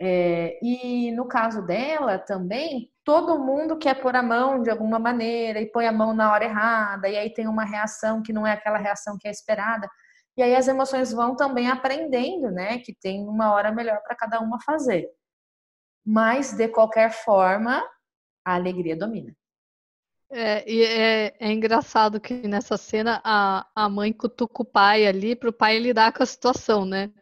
[0.00, 5.60] É, e no caso dela também, todo mundo quer pôr a mão de alguma maneira
[5.60, 8.52] e põe a mão na hora errada, e aí tem uma reação que não é
[8.52, 9.86] aquela reação que é esperada.
[10.34, 12.78] E aí as emoções vão também aprendendo, né?
[12.78, 15.06] Que tem uma hora melhor para cada uma fazer.
[16.06, 17.82] Mas, de qualquer forma,
[18.46, 19.34] a alegria domina.
[20.30, 25.36] É, e é, é, engraçado que nessa cena a, a mãe cutuca o pai ali
[25.36, 27.12] para o pai lidar com a situação, né?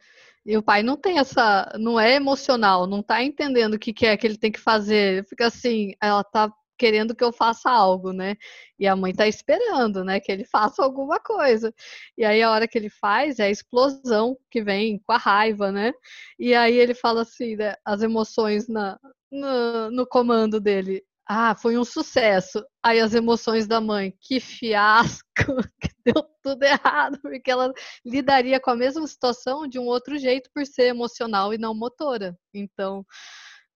[0.46, 4.07] E o pai não tem essa, não é emocional, não tá entendendo o que, que
[4.07, 5.24] é que ele tem que fazer.
[5.26, 8.36] Fica assim, ela tá querendo que eu faça algo, né?
[8.78, 11.72] E a mãe tá esperando, né, que ele faça alguma coisa.
[12.16, 15.70] E aí a hora que ele faz é a explosão que vem com a raiva,
[15.72, 15.92] né?
[16.38, 18.98] E aí ele fala assim, né, as emoções na,
[19.30, 21.05] no, no comando dele.
[21.27, 22.62] Ah, foi um sucesso.
[22.83, 25.25] Aí as emoções da mãe, que fiasco,
[25.81, 27.72] que deu tudo errado, porque ela
[28.05, 32.37] lidaria com a mesma situação de um outro jeito por ser emocional e não motora.
[32.53, 33.05] Então,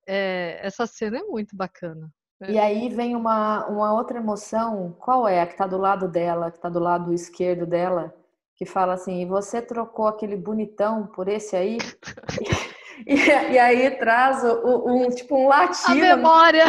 [0.07, 2.11] é, essa cena é muito bacana.
[2.47, 5.41] E aí vem uma, uma outra emoção, qual é?
[5.41, 8.15] A que está do lado dela, que está do lado esquerdo dela,
[8.55, 11.79] que fala assim: você trocou aquele bonitão por esse aí?
[13.07, 15.91] e, e, aí traz o, um tipo um latino.
[15.91, 16.65] A memória.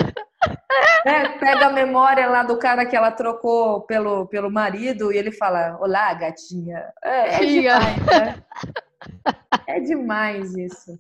[1.06, 1.38] Né?
[1.40, 5.78] Pega a memória lá do cara que ela trocou pelo, pelo marido e ele fala:
[5.80, 6.92] Olá, gatinha.
[7.04, 8.44] É, é demais, né?
[9.68, 11.00] É demais isso.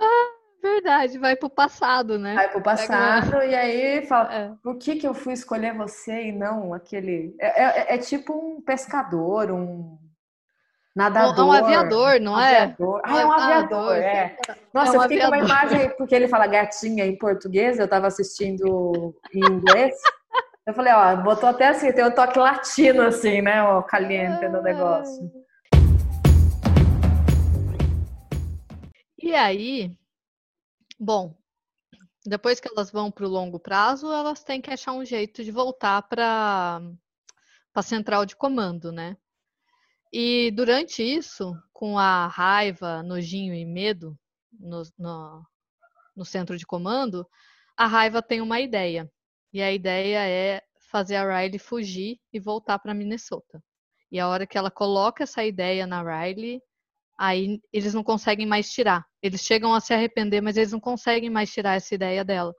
[0.00, 0.38] Ah.
[0.60, 2.34] Verdade, vai pro passado, né?
[2.34, 3.46] Vai pro passado Pega...
[3.46, 4.52] e aí fala, é.
[4.62, 7.34] por que que eu fui escolher você e não aquele...
[7.40, 9.96] É, é, é tipo um pescador, um
[10.98, 11.44] nadador.
[11.44, 12.62] Um, um aviador, não é?
[12.62, 13.00] Aviador.
[13.04, 14.36] Ah, é um aviador, é.
[14.72, 15.38] Nossa, é um eu fiquei aviador.
[15.38, 19.94] com uma imagem, porque ele fala gatinha em português, eu tava assistindo em inglês.
[20.66, 23.62] Eu falei, ó, botou até assim, tem um toque latino, assim, né?
[23.62, 25.32] O caliente no negócio.
[29.20, 29.96] E aí,
[31.00, 31.32] Bom,
[32.26, 35.52] depois que elas vão para o longo prazo, elas têm que achar um jeito de
[35.52, 36.82] voltar para
[37.72, 39.16] a central de comando, né?
[40.12, 44.18] E durante isso, com a raiva, nojinho e medo
[44.52, 45.46] no, no,
[46.16, 47.26] no centro de comando,
[47.76, 49.10] a raiva tem uma ideia.
[49.52, 53.62] E a ideia é fazer a Riley fugir e voltar para Minnesota.
[54.10, 56.62] E a hora que ela coloca essa ideia na Riley,
[57.18, 59.04] aí eles não conseguem mais tirar.
[59.22, 62.54] Eles chegam a se arrepender, mas eles não conseguem mais tirar essa ideia dela.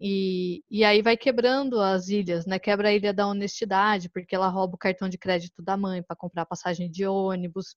[0.00, 2.58] E, e aí vai quebrando as ilhas, né?
[2.58, 6.16] Quebra a ilha da honestidade, porque ela rouba o cartão de crédito da mãe para
[6.16, 7.76] comprar passagem de ônibus.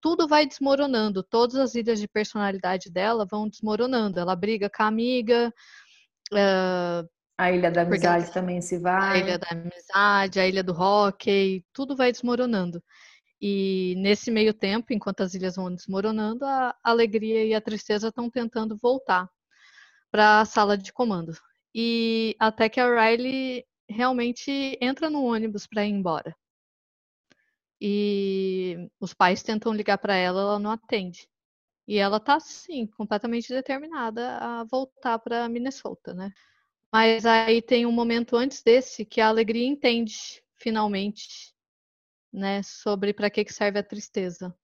[0.00, 4.18] Tudo vai desmoronando, todas as ilhas de personalidade dela vão desmoronando.
[4.18, 5.52] Ela briga com a amiga.
[6.32, 7.06] Uh,
[7.36, 9.18] a ilha da amizade também se vai.
[9.18, 12.82] A ilha da amizade, a ilha do hockey, tudo vai desmoronando.
[13.40, 18.30] E nesse meio tempo, enquanto as ilhas vão desmoronando, a alegria e a tristeza estão
[18.30, 19.28] tentando voltar
[20.10, 21.32] para a sala de comando.
[21.74, 26.34] E até que a Riley realmente entra no ônibus para ir embora.
[27.80, 31.28] E os pais tentam ligar para ela, ela não atende.
[31.88, 36.32] E ela tá sim, completamente determinada a voltar para Minnesota, né?
[36.92, 41.54] Mas aí tem um momento antes desse que a alegria entende finalmente
[42.32, 44.54] né, sobre para que, que serve a tristeza.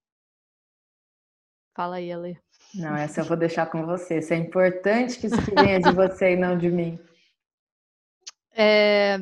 [1.74, 2.40] Fala aí, Ale.
[2.74, 4.18] Não, essa eu vou deixar com você.
[4.18, 6.98] Isso é importante que isso venha de você e não de mim.
[8.56, 9.18] É,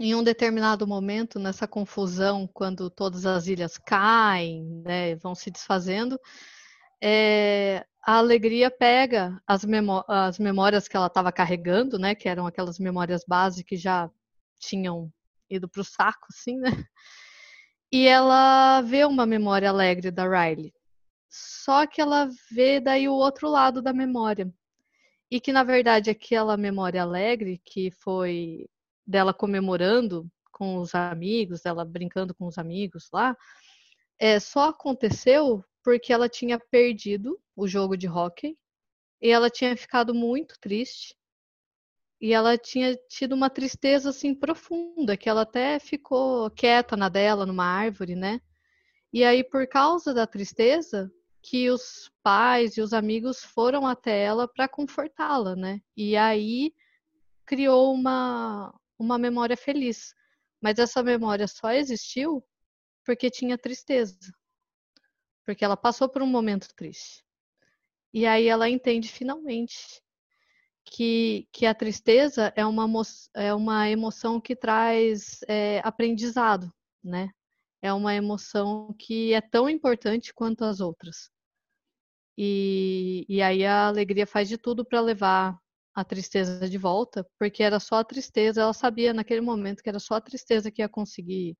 [0.00, 6.18] em um determinado momento, nessa confusão, quando todas as ilhas caem, né, vão se desfazendo,
[7.00, 12.48] é, a alegria pega as, memó as memórias que ela estava carregando, né, que eram
[12.48, 14.10] aquelas memórias base que já
[14.58, 15.12] tinham
[15.48, 16.70] ido para o saco, assim, né?
[17.92, 20.72] e ela vê uma memória alegre da Riley.
[21.28, 24.52] Só que ela vê daí o outro lado da memória.
[25.30, 28.68] E que na verdade aquela memória alegre que foi
[29.06, 33.36] dela comemorando com os amigos, dela brincando com os amigos lá,
[34.18, 38.56] é, só aconteceu porque ela tinha perdido o jogo de hockey
[39.20, 41.16] e ela tinha ficado muito triste
[42.20, 47.46] e ela tinha tido uma tristeza assim profunda, que ela até ficou quieta na dela,
[47.46, 48.40] numa árvore, né?
[49.12, 51.10] E aí, por causa da tristeza,
[51.42, 55.80] que os pais e os amigos foram até ela para confortá-la, né?
[55.96, 56.74] E aí
[57.46, 60.14] criou uma, uma memória feliz.
[60.60, 62.44] Mas essa memória só existiu
[63.04, 64.18] porque tinha tristeza.
[65.44, 67.24] Porque ela passou por um momento triste.
[68.12, 70.02] E aí ela entende finalmente
[70.84, 72.86] que, que a tristeza é uma,
[73.34, 76.72] é uma emoção que traz é, aprendizado,
[77.02, 77.30] né?
[77.80, 81.30] É uma emoção que é tão importante quanto as outras.
[82.36, 85.58] E, e aí a alegria faz de tudo para levar
[85.94, 89.98] a tristeza de volta, porque era só a tristeza, ela sabia naquele momento que era
[89.98, 91.56] só a tristeza que ia conseguir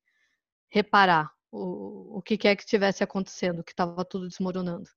[0.71, 4.89] reparar o, o que quer que estivesse acontecendo, que estava tudo desmoronando.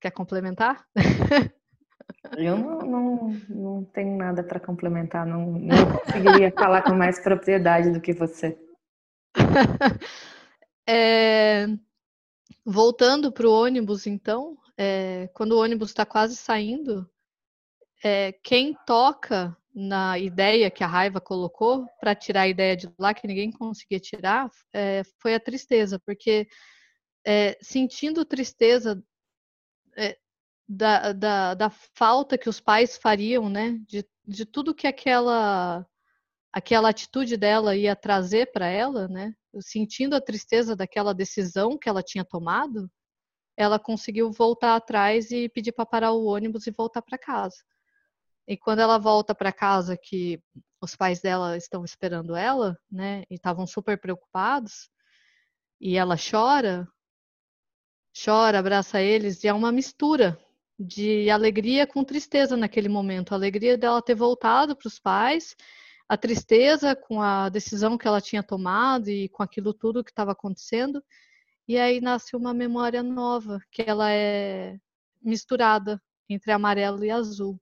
[0.00, 0.84] Quer complementar?
[2.36, 7.90] Eu não, não, não tenho nada para complementar, não, não conseguiria falar com mais propriedade
[7.90, 8.58] do que você.
[10.84, 11.68] É,
[12.64, 17.08] voltando para o ônibus, então, é, quando o ônibus está quase saindo,
[18.02, 23.14] é, quem toca na ideia que a raiva colocou para tirar a ideia de lá
[23.14, 26.48] que ninguém conseguia tirar é, foi a tristeza, porque
[27.24, 29.02] é, sentindo tristeza
[29.96, 30.18] é,
[30.68, 35.86] da, da, da, falta que os pais fariam, né, de, de tudo que aquela
[36.52, 42.02] aquela atitude dela ia trazer para ela, né, sentindo a tristeza daquela decisão que ela
[42.02, 42.90] tinha tomado,
[43.56, 47.56] ela conseguiu voltar atrás e pedir para parar o ônibus e voltar para casa.
[48.46, 50.42] E quando ela volta para casa, que
[50.80, 54.90] os pais dela estão esperando ela, né, e estavam super preocupados,
[55.80, 56.86] e ela chora,
[58.24, 60.38] chora, abraça eles, e é uma mistura
[60.78, 63.32] de alegria com tristeza naquele momento.
[63.32, 65.54] A alegria dela ter voltado para os pais,
[66.12, 70.32] a tristeza com a decisão que ela tinha tomado e com aquilo tudo que estava
[70.32, 71.02] acontecendo.
[71.66, 74.76] E aí nasce uma memória nova, que ela é
[75.22, 75.98] misturada
[76.28, 77.58] entre amarelo e azul.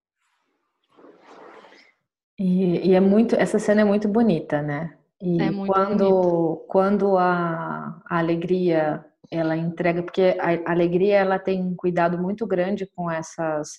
[2.36, 4.98] E, e, é muito, essa cena é muito bonita, né?
[5.22, 11.62] E é quando, quando a, a, alegria ela entrega, porque a, a, alegria ela tem
[11.62, 13.78] um cuidado muito grande com essas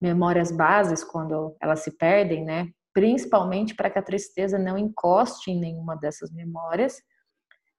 [0.00, 2.68] memórias bases quando elas se perdem, né?
[2.92, 7.02] Principalmente para que a tristeza não encoste em nenhuma dessas memórias,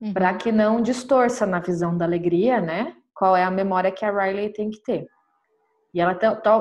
[0.01, 0.13] uhum.
[0.13, 2.95] para que não distorça na visão da alegria, né?
[3.13, 5.07] Qual é a memória que a Riley tem que ter.
[5.93, 6.17] E, ela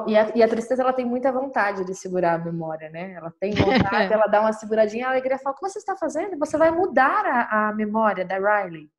[0.07, 3.15] e, a, e a tristeza ela tem muita vontade de segurar a memória, né?
[3.15, 6.39] Ela tem vontade, ela dá uma seguradinha, a alegria fala: Como você está fazendo?
[6.39, 8.91] Você vai mudar a, a memória da Riley.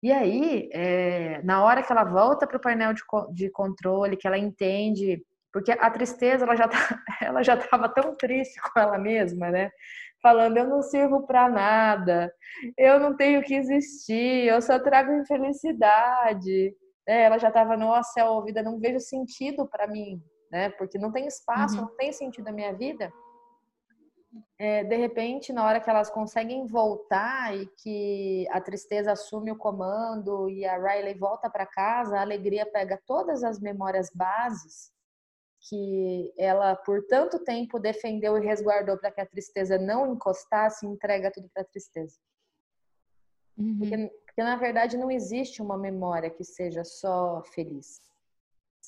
[0.00, 3.02] E aí, é, na hora que ela volta para o painel de,
[3.32, 6.76] de controle, que ela entende, porque a tristeza ela já tá,
[7.20, 9.70] ela já estava tão triste com ela mesma, né?
[10.22, 12.32] Falando: Eu não sirvo para nada,
[12.78, 16.74] eu não tenho que existir, eu só trago infelicidade
[17.06, 20.70] né, ela já estava, no céu, vida, não vejo sentido para mim, né?
[20.70, 21.82] Porque não tem espaço, uhum.
[21.82, 23.12] não tem sentido na minha vida.
[24.58, 29.56] É, de repente, na hora que elas conseguem voltar e que a tristeza assume o
[29.56, 34.90] comando e a Riley volta para casa, a alegria pega todas as memórias bases
[35.68, 41.30] que ela por tanto tempo defendeu e resguardou para que a tristeza não encostasse, entrega
[41.30, 42.18] tudo para a tristeza.
[43.56, 43.78] Uhum.
[43.78, 48.00] Porque porque na verdade não existe uma memória que seja só feliz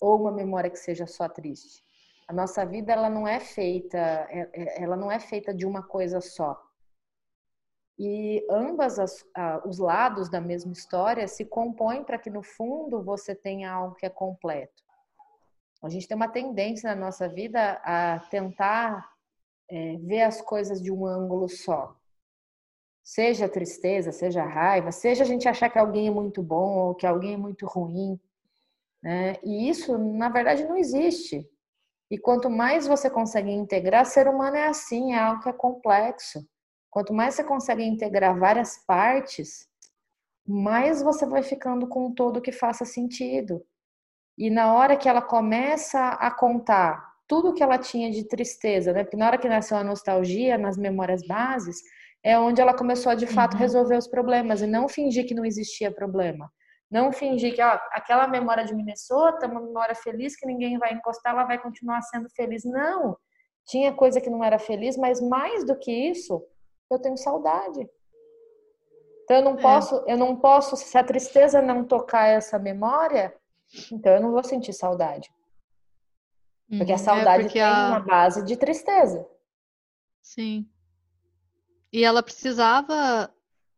[0.00, 1.84] ou uma memória que seja só triste.
[2.26, 5.82] A nossa vida ela não é feita, é, é, ela não é feita de uma
[5.82, 6.58] coisa só.
[7.98, 9.24] E ambas as,
[9.66, 14.06] os lados da mesma história se compõem para que no fundo você tenha algo que
[14.06, 14.82] é completo.
[15.84, 19.06] A gente tem uma tendência na nossa vida a tentar
[19.68, 21.94] é, ver as coisas de um ângulo só.
[23.02, 27.06] Seja tristeza, seja raiva, seja a gente achar que alguém é muito bom ou que
[27.06, 28.18] alguém é muito ruim.
[29.02, 29.34] Né?
[29.44, 31.46] E isso, na verdade, não existe.
[32.10, 36.48] E quanto mais você consegue integrar, ser humano é assim, é algo que é complexo.
[36.90, 39.68] Quanto mais você consegue integrar várias partes,
[40.46, 43.62] mais você vai ficando com um todo que faça sentido.
[44.36, 49.04] E na hora que ela começa a contar tudo que ela tinha de tristeza, né?
[49.04, 51.80] Porque na hora que nasceu a nostalgia, nas memórias bases,
[52.22, 53.60] é onde ela começou a de fato uhum.
[53.60, 56.50] resolver os problemas e não fingir que não existia problema.
[56.90, 61.32] Não fingir que ó, aquela memória de Minnesota, uma memória feliz que ninguém vai encostar,
[61.32, 62.64] ela vai continuar sendo feliz.
[62.64, 63.16] Não!
[63.66, 66.42] Tinha coisa que não era feliz, mas mais do que isso,
[66.90, 67.88] eu tenho saudade.
[69.24, 69.62] Então eu não é.
[69.62, 73.34] posso, eu não posso, se a tristeza não tocar essa memória,
[73.92, 75.30] então eu não vou sentir saudade.
[76.68, 77.00] Porque a uhum.
[77.00, 77.88] é saudade é porque tem a...
[77.88, 79.26] uma base de tristeza.
[80.22, 80.68] Sim.
[81.92, 83.32] E ela precisava,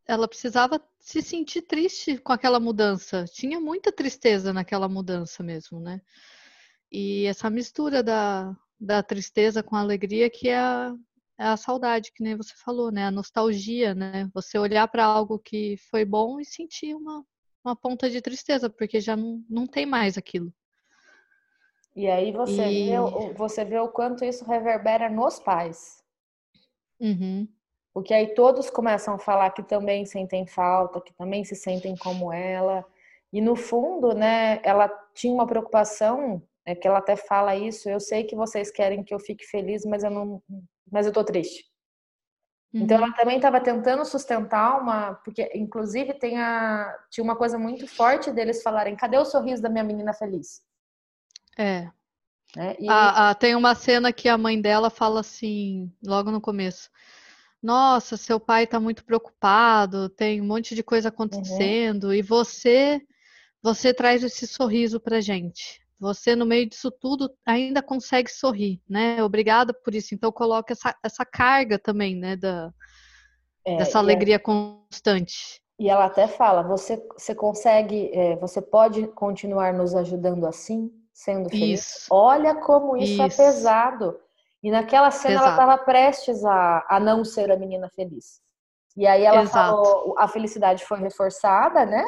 [0.07, 3.25] ela precisava se sentir triste com aquela mudança.
[3.25, 6.01] Tinha muita tristeza naquela mudança mesmo, né?
[6.91, 10.95] E essa mistura da, da tristeza com a alegria que é a,
[11.39, 13.07] é a saudade, que nem você falou, né?
[13.07, 14.31] A nostalgia, né?
[14.33, 17.25] Você olhar para algo que foi bom e sentir uma,
[17.67, 20.53] uma ponta de tristeza, porque já não, não tem mais aquilo.
[21.95, 22.91] E aí você, e...
[22.91, 26.03] Vê, você vê o quanto isso reverbera nos pais.
[27.01, 27.49] Uhum.
[27.93, 32.33] Porque aí todos começam a falar que também sentem falta, que também se sentem como
[32.33, 32.85] ela.
[33.33, 37.99] E no fundo, né, ela tinha uma preocupação, é que ela até fala isso, eu
[37.99, 40.43] sei que vocês querem que eu fique feliz, mas eu não,
[40.91, 41.65] mas eu tô triste.
[42.77, 42.83] Uhum.
[42.83, 47.87] Então ela também estava tentando sustentar uma, porque inclusive tem a, tinha uma coisa muito
[47.87, 50.63] forte deles falarem, cadê o sorriso da minha menina feliz?
[51.59, 51.89] É.
[52.55, 52.77] Né?
[52.79, 52.87] E...
[52.89, 56.91] Ah, ah, tem uma cena que a mãe dela fala assim, logo no começo.
[57.63, 62.13] Nossa, seu pai está muito preocupado, tem um monte de coisa acontecendo, uhum.
[62.13, 63.01] e você
[63.63, 65.81] você traz esse sorriso pra gente.
[65.99, 69.23] Você, no meio disso tudo, ainda consegue sorrir, né?
[69.23, 70.15] Obrigada por isso.
[70.15, 72.37] Então, coloca essa, essa carga também, né?
[72.37, 72.71] Da,
[73.65, 74.39] é, dessa alegria é...
[74.39, 75.63] constante.
[75.79, 81.49] E ela até fala: você, você consegue, é, você pode continuar nos ajudando assim, sendo
[81.51, 81.81] feliz?
[81.81, 82.07] Isso.
[82.11, 84.19] Olha como isso, é isso, é pesado.
[84.63, 85.47] E naquela cena Exato.
[85.47, 88.41] ela estava prestes a, a não ser a menina feliz.
[88.97, 89.53] E aí ela Exato.
[89.55, 92.05] falou: a felicidade foi reforçada, né?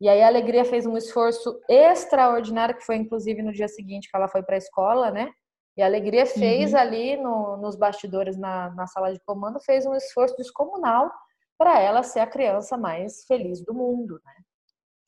[0.00, 4.16] E aí a alegria fez um esforço extraordinário, que foi inclusive no dia seguinte que
[4.16, 5.30] ela foi para a escola, né?
[5.76, 6.78] E a alegria fez uhum.
[6.78, 11.10] ali no, nos bastidores na, na sala de comando, fez um esforço descomunal
[11.58, 14.32] para ela ser a criança mais feliz do mundo, né?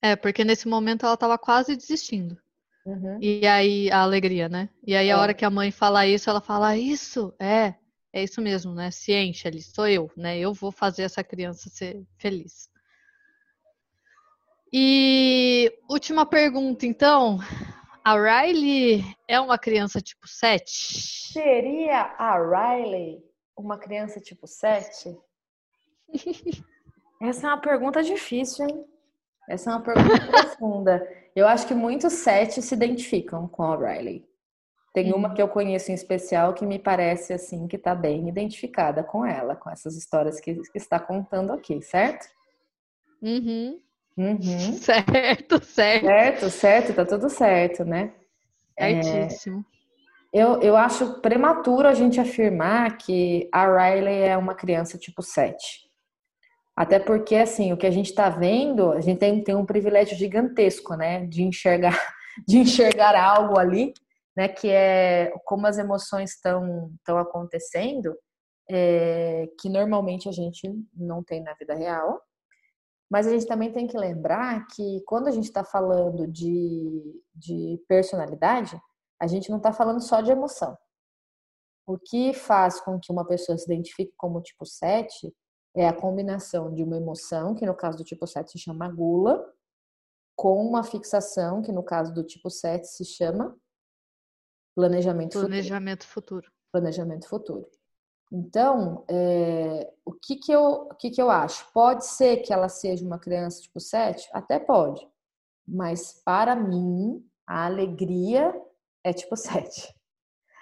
[0.01, 2.39] É, porque nesse momento ela estava quase desistindo.
[2.87, 3.19] Uhum.
[3.21, 4.69] E aí, a alegria, né?
[4.87, 5.13] E aí, é.
[5.13, 7.75] a hora que a mãe fala isso, ela fala: Isso, é,
[8.13, 8.91] é isso mesmo, né?
[8.91, 10.39] Ciente ali, sou eu, né?
[10.39, 12.71] Eu vou fazer essa criança ser feliz.
[14.73, 17.39] E última pergunta, então.
[18.05, 20.65] A Riley é uma criança tipo 7?
[21.33, 23.23] Seria a Riley
[23.57, 25.17] uma criança tipo 7?
[27.21, 28.85] Essa é uma pergunta difícil, hein?
[29.49, 31.09] Essa é uma pergunta profunda.
[31.35, 34.25] Eu acho que muitos sete se identificam com a Riley.
[34.93, 39.03] Tem uma que eu conheço em especial que me parece assim que está bem identificada
[39.03, 42.27] com ela, com essas histórias que, que está contando aqui, certo?
[43.23, 43.81] Uhum.
[44.19, 44.73] Uhum.
[44.83, 46.05] Certo, certo.
[46.05, 48.13] Certo, certo, tá tudo certo, né?
[48.77, 49.65] Certíssimo.
[50.35, 55.23] É, eu, eu acho prematuro a gente afirmar que a Riley é uma criança tipo
[55.23, 55.89] 7.
[56.77, 60.17] Até porque, assim, o que a gente está vendo, a gente tem, tem um privilégio
[60.17, 61.25] gigantesco, né?
[61.27, 61.97] De enxergar,
[62.47, 63.93] de enxergar algo ali,
[64.37, 64.49] né?
[64.49, 68.15] Que é como as emoções estão estão acontecendo,
[68.71, 72.21] é, que normalmente a gente não tem na vida real.
[73.11, 77.83] Mas a gente também tem que lembrar que quando a gente está falando de, de
[77.89, 78.81] personalidade,
[79.21, 80.77] a gente não está falando só de emoção.
[81.87, 85.35] O que faz com que uma pessoa se identifique como tipo 7
[85.75, 89.55] é a combinação de uma emoção, que no caso do tipo 7 se chama gula,
[90.37, 93.57] com uma fixação, que no caso do tipo 7 se chama
[94.75, 96.47] planejamento, planejamento futuro.
[96.47, 96.53] futuro.
[96.71, 97.78] Planejamento futuro.
[98.31, 101.67] Então, é, o, que, que, eu, o que, que eu acho?
[101.73, 104.29] Pode ser que ela seja uma criança tipo 7?
[104.33, 105.07] Até pode.
[105.67, 108.55] Mas, para mim, a alegria
[109.03, 109.95] é tipo 7.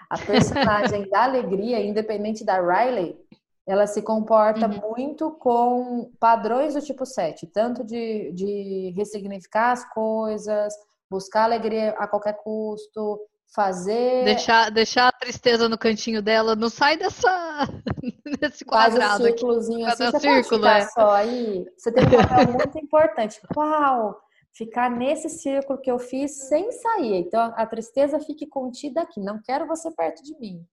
[0.09, 3.19] A personagem da alegria, independente da Riley,
[3.67, 4.91] ela se comporta uhum.
[4.91, 10.73] muito com padrões do tipo 7, tanto de, de ressignificar as coisas,
[11.11, 13.21] buscar alegria a qualquer custo,
[13.55, 14.25] fazer.
[14.25, 17.67] Deixar, deixar a tristeza no cantinho dela, não sai dessa
[18.41, 19.01] desse quadrado.
[19.01, 20.03] Faz o círculozinho aqui.
[20.03, 20.89] assim, você círculo, pode ficar é.
[20.89, 21.67] só aí.
[21.77, 23.41] Você tem um papel muito importante.
[23.57, 24.21] Uau!
[24.53, 27.17] Ficar nesse círculo que eu fiz sem sair.
[27.17, 29.21] Então a tristeza fique contida aqui.
[29.21, 30.67] Não quero você perto de mim.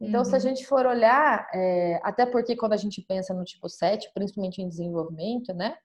[0.00, 0.24] Então, uhum.
[0.24, 0.40] se a uhum.
[0.40, 4.68] gente for olhar, é, até porque quando a gente pensa no tipo 7, principalmente em
[4.68, 5.76] desenvolvimento, né?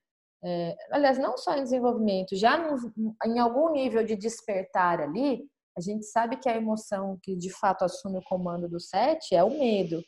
[0.45, 2.77] É, aliás, não só em desenvolvimento, já no,
[3.25, 5.47] em algum nível de despertar ali,
[5.77, 9.43] a gente sabe que a emoção que de fato assume o comando do 7 é
[9.43, 10.03] o medo.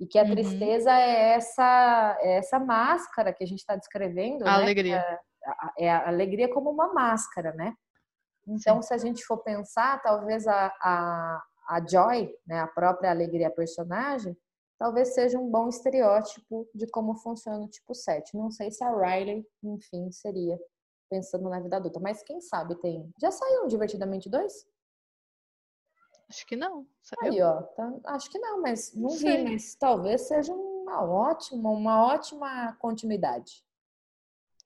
[0.00, 0.30] E que a uhum.
[0.30, 4.42] tristeza é essa, é essa máscara que a gente está descrevendo.
[4.42, 4.62] A né?
[4.62, 5.20] alegria.
[5.78, 7.74] É, é, a alegria como uma máscara, né?
[8.46, 8.88] Então, Sim.
[8.88, 14.36] se a gente for pensar, talvez a, a, a Joy, né, a própria alegria personagem,
[14.78, 18.36] talvez seja um bom estereótipo de como funciona o tipo 7.
[18.36, 20.58] Não sei se a Riley, enfim, seria
[21.08, 23.10] pensando na vida adulta, mas quem sabe tem.
[23.20, 24.66] Já saiu Divertidamente 2?
[26.34, 26.84] Acho que não.
[27.00, 27.32] Saiu?
[27.32, 27.92] Aí, ó, tá...
[28.06, 33.64] acho que não, mas não vi, mas talvez seja uma ótima, uma ótima continuidade.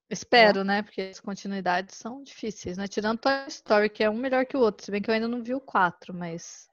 [0.08, 0.64] Espero, é.
[0.64, 0.82] né?
[0.82, 2.88] Porque as continuidades são difíceis, né?
[2.88, 5.28] Tirando Toy Story, que é um melhor que o outro, se bem que eu ainda
[5.28, 6.66] não vi o 4, mas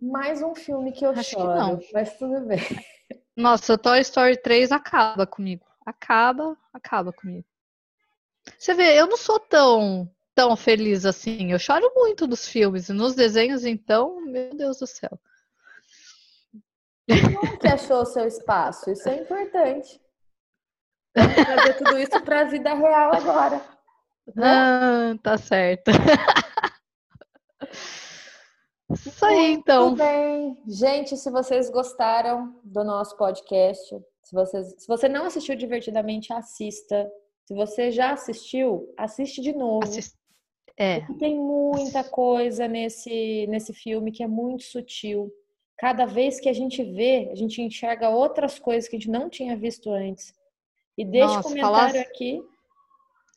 [0.00, 2.58] mais um filme que eu Acho choro, que mas tudo bem.
[3.36, 5.64] Nossa, Toy Story 3 acaba comigo.
[5.86, 7.46] Acaba, acaba comigo.
[8.58, 11.52] Você vê, eu não sou tão tão feliz assim.
[11.52, 15.18] Eu choro muito nos filmes e nos desenhos, então, meu Deus do céu.
[17.08, 18.90] Como que achou o seu espaço?
[18.90, 20.00] Isso é importante.
[21.14, 23.56] Vamos trazer tudo isso para a vida real agora.
[24.34, 24.46] Né?
[24.46, 25.90] Ah, tá certo.
[29.06, 29.88] Isso aí, então.
[29.88, 30.62] Muito bem.
[30.68, 33.82] Gente, se vocês gostaram do nosso podcast,
[34.22, 37.10] se, vocês, se você não assistiu divertidamente, assista.
[37.46, 39.84] Se você já assistiu, assiste de novo.
[39.84, 40.14] Assist...
[40.76, 41.00] É.
[41.18, 45.32] Tem muita coisa nesse, nesse filme que é muito sutil.
[45.76, 49.28] Cada vez que a gente vê, a gente enxerga outras coisas que a gente não
[49.28, 50.34] tinha visto antes.
[50.96, 52.00] E deixa Nossa, comentário falar...
[52.00, 52.42] aqui.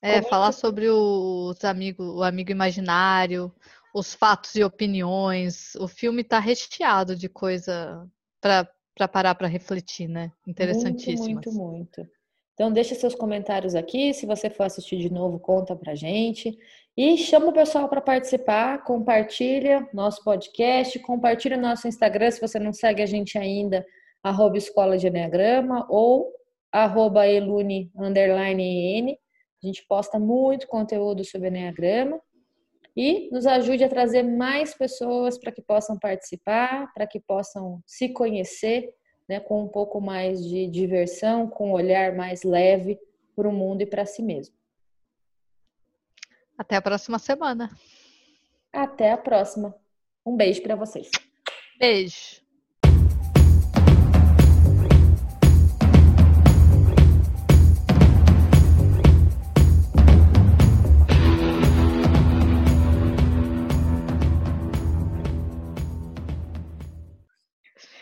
[0.01, 3.51] É, falar sobre os amigos, o amigo imaginário,
[3.93, 5.73] os fatos e opiniões.
[5.75, 8.07] O filme está recheado de coisa
[8.39, 10.31] para parar para refletir, né?
[10.45, 11.23] Interessantíssimo.
[11.23, 12.15] Muito, muito, muito.
[12.53, 14.13] Então deixa seus comentários aqui.
[14.13, 16.57] Se você for assistir de novo, conta pra gente.
[16.97, 22.71] E chama o pessoal para participar, compartilha nosso podcast, compartilha nosso Instagram se você não
[22.71, 23.85] segue a gente ainda,
[24.23, 26.31] arroba Escola de Enneagrama ou
[26.71, 27.91] arroba elune.
[27.97, 32.17] A gente posta muito conteúdo sobre Enneagrama
[32.95, 38.07] e nos ajude a trazer mais pessoas para que possam participar, para que possam se
[38.07, 38.89] conhecer
[39.27, 42.97] né, com um pouco mais de diversão, com um olhar mais leve
[43.35, 44.55] para o mundo e para si mesmo.
[46.57, 47.69] Até a próxima semana.
[48.71, 49.75] Até a próxima.
[50.25, 51.09] Um beijo para vocês.
[51.77, 52.43] Beijo.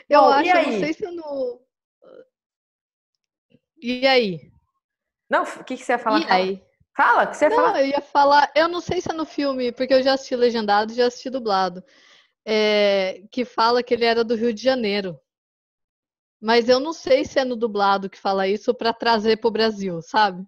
[0.10, 1.62] Eu Bom, acho, não sei se no.
[3.82, 4.52] E aí?
[5.28, 6.20] Não, o que, que você ia falar?
[6.20, 6.73] E aí?
[6.96, 7.82] Fala, o que você não, falar?
[7.82, 10.92] Eu ia falar, eu não sei se é no filme, porque eu já assisti legendado
[10.92, 11.84] e já assisti dublado.
[12.46, 15.20] É, que fala que ele era do Rio de Janeiro.
[16.42, 19.52] Mas eu não sei se é no dublado que fala isso para trazer para o
[19.52, 20.46] Brasil, sabe?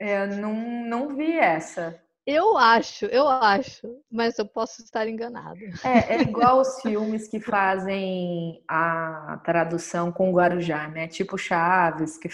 [0.00, 0.54] É, eu não,
[0.86, 2.02] não vi essa.
[2.26, 5.60] Eu acho, eu acho, mas eu posso estar enganada.
[5.84, 11.06] É, é igual os filmes que fazem a tradução com Guarujá, né?
[11.06, 12.28] Tipo Chaves, que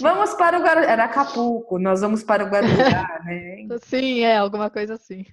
[0.00, 0.90] vamos para o Guarujá.
[0.90, 3.66] Era Acapulco, nós vamos para o Guarujá, né?
[3.82, 5.24] Sim, é, alguma coisa assim.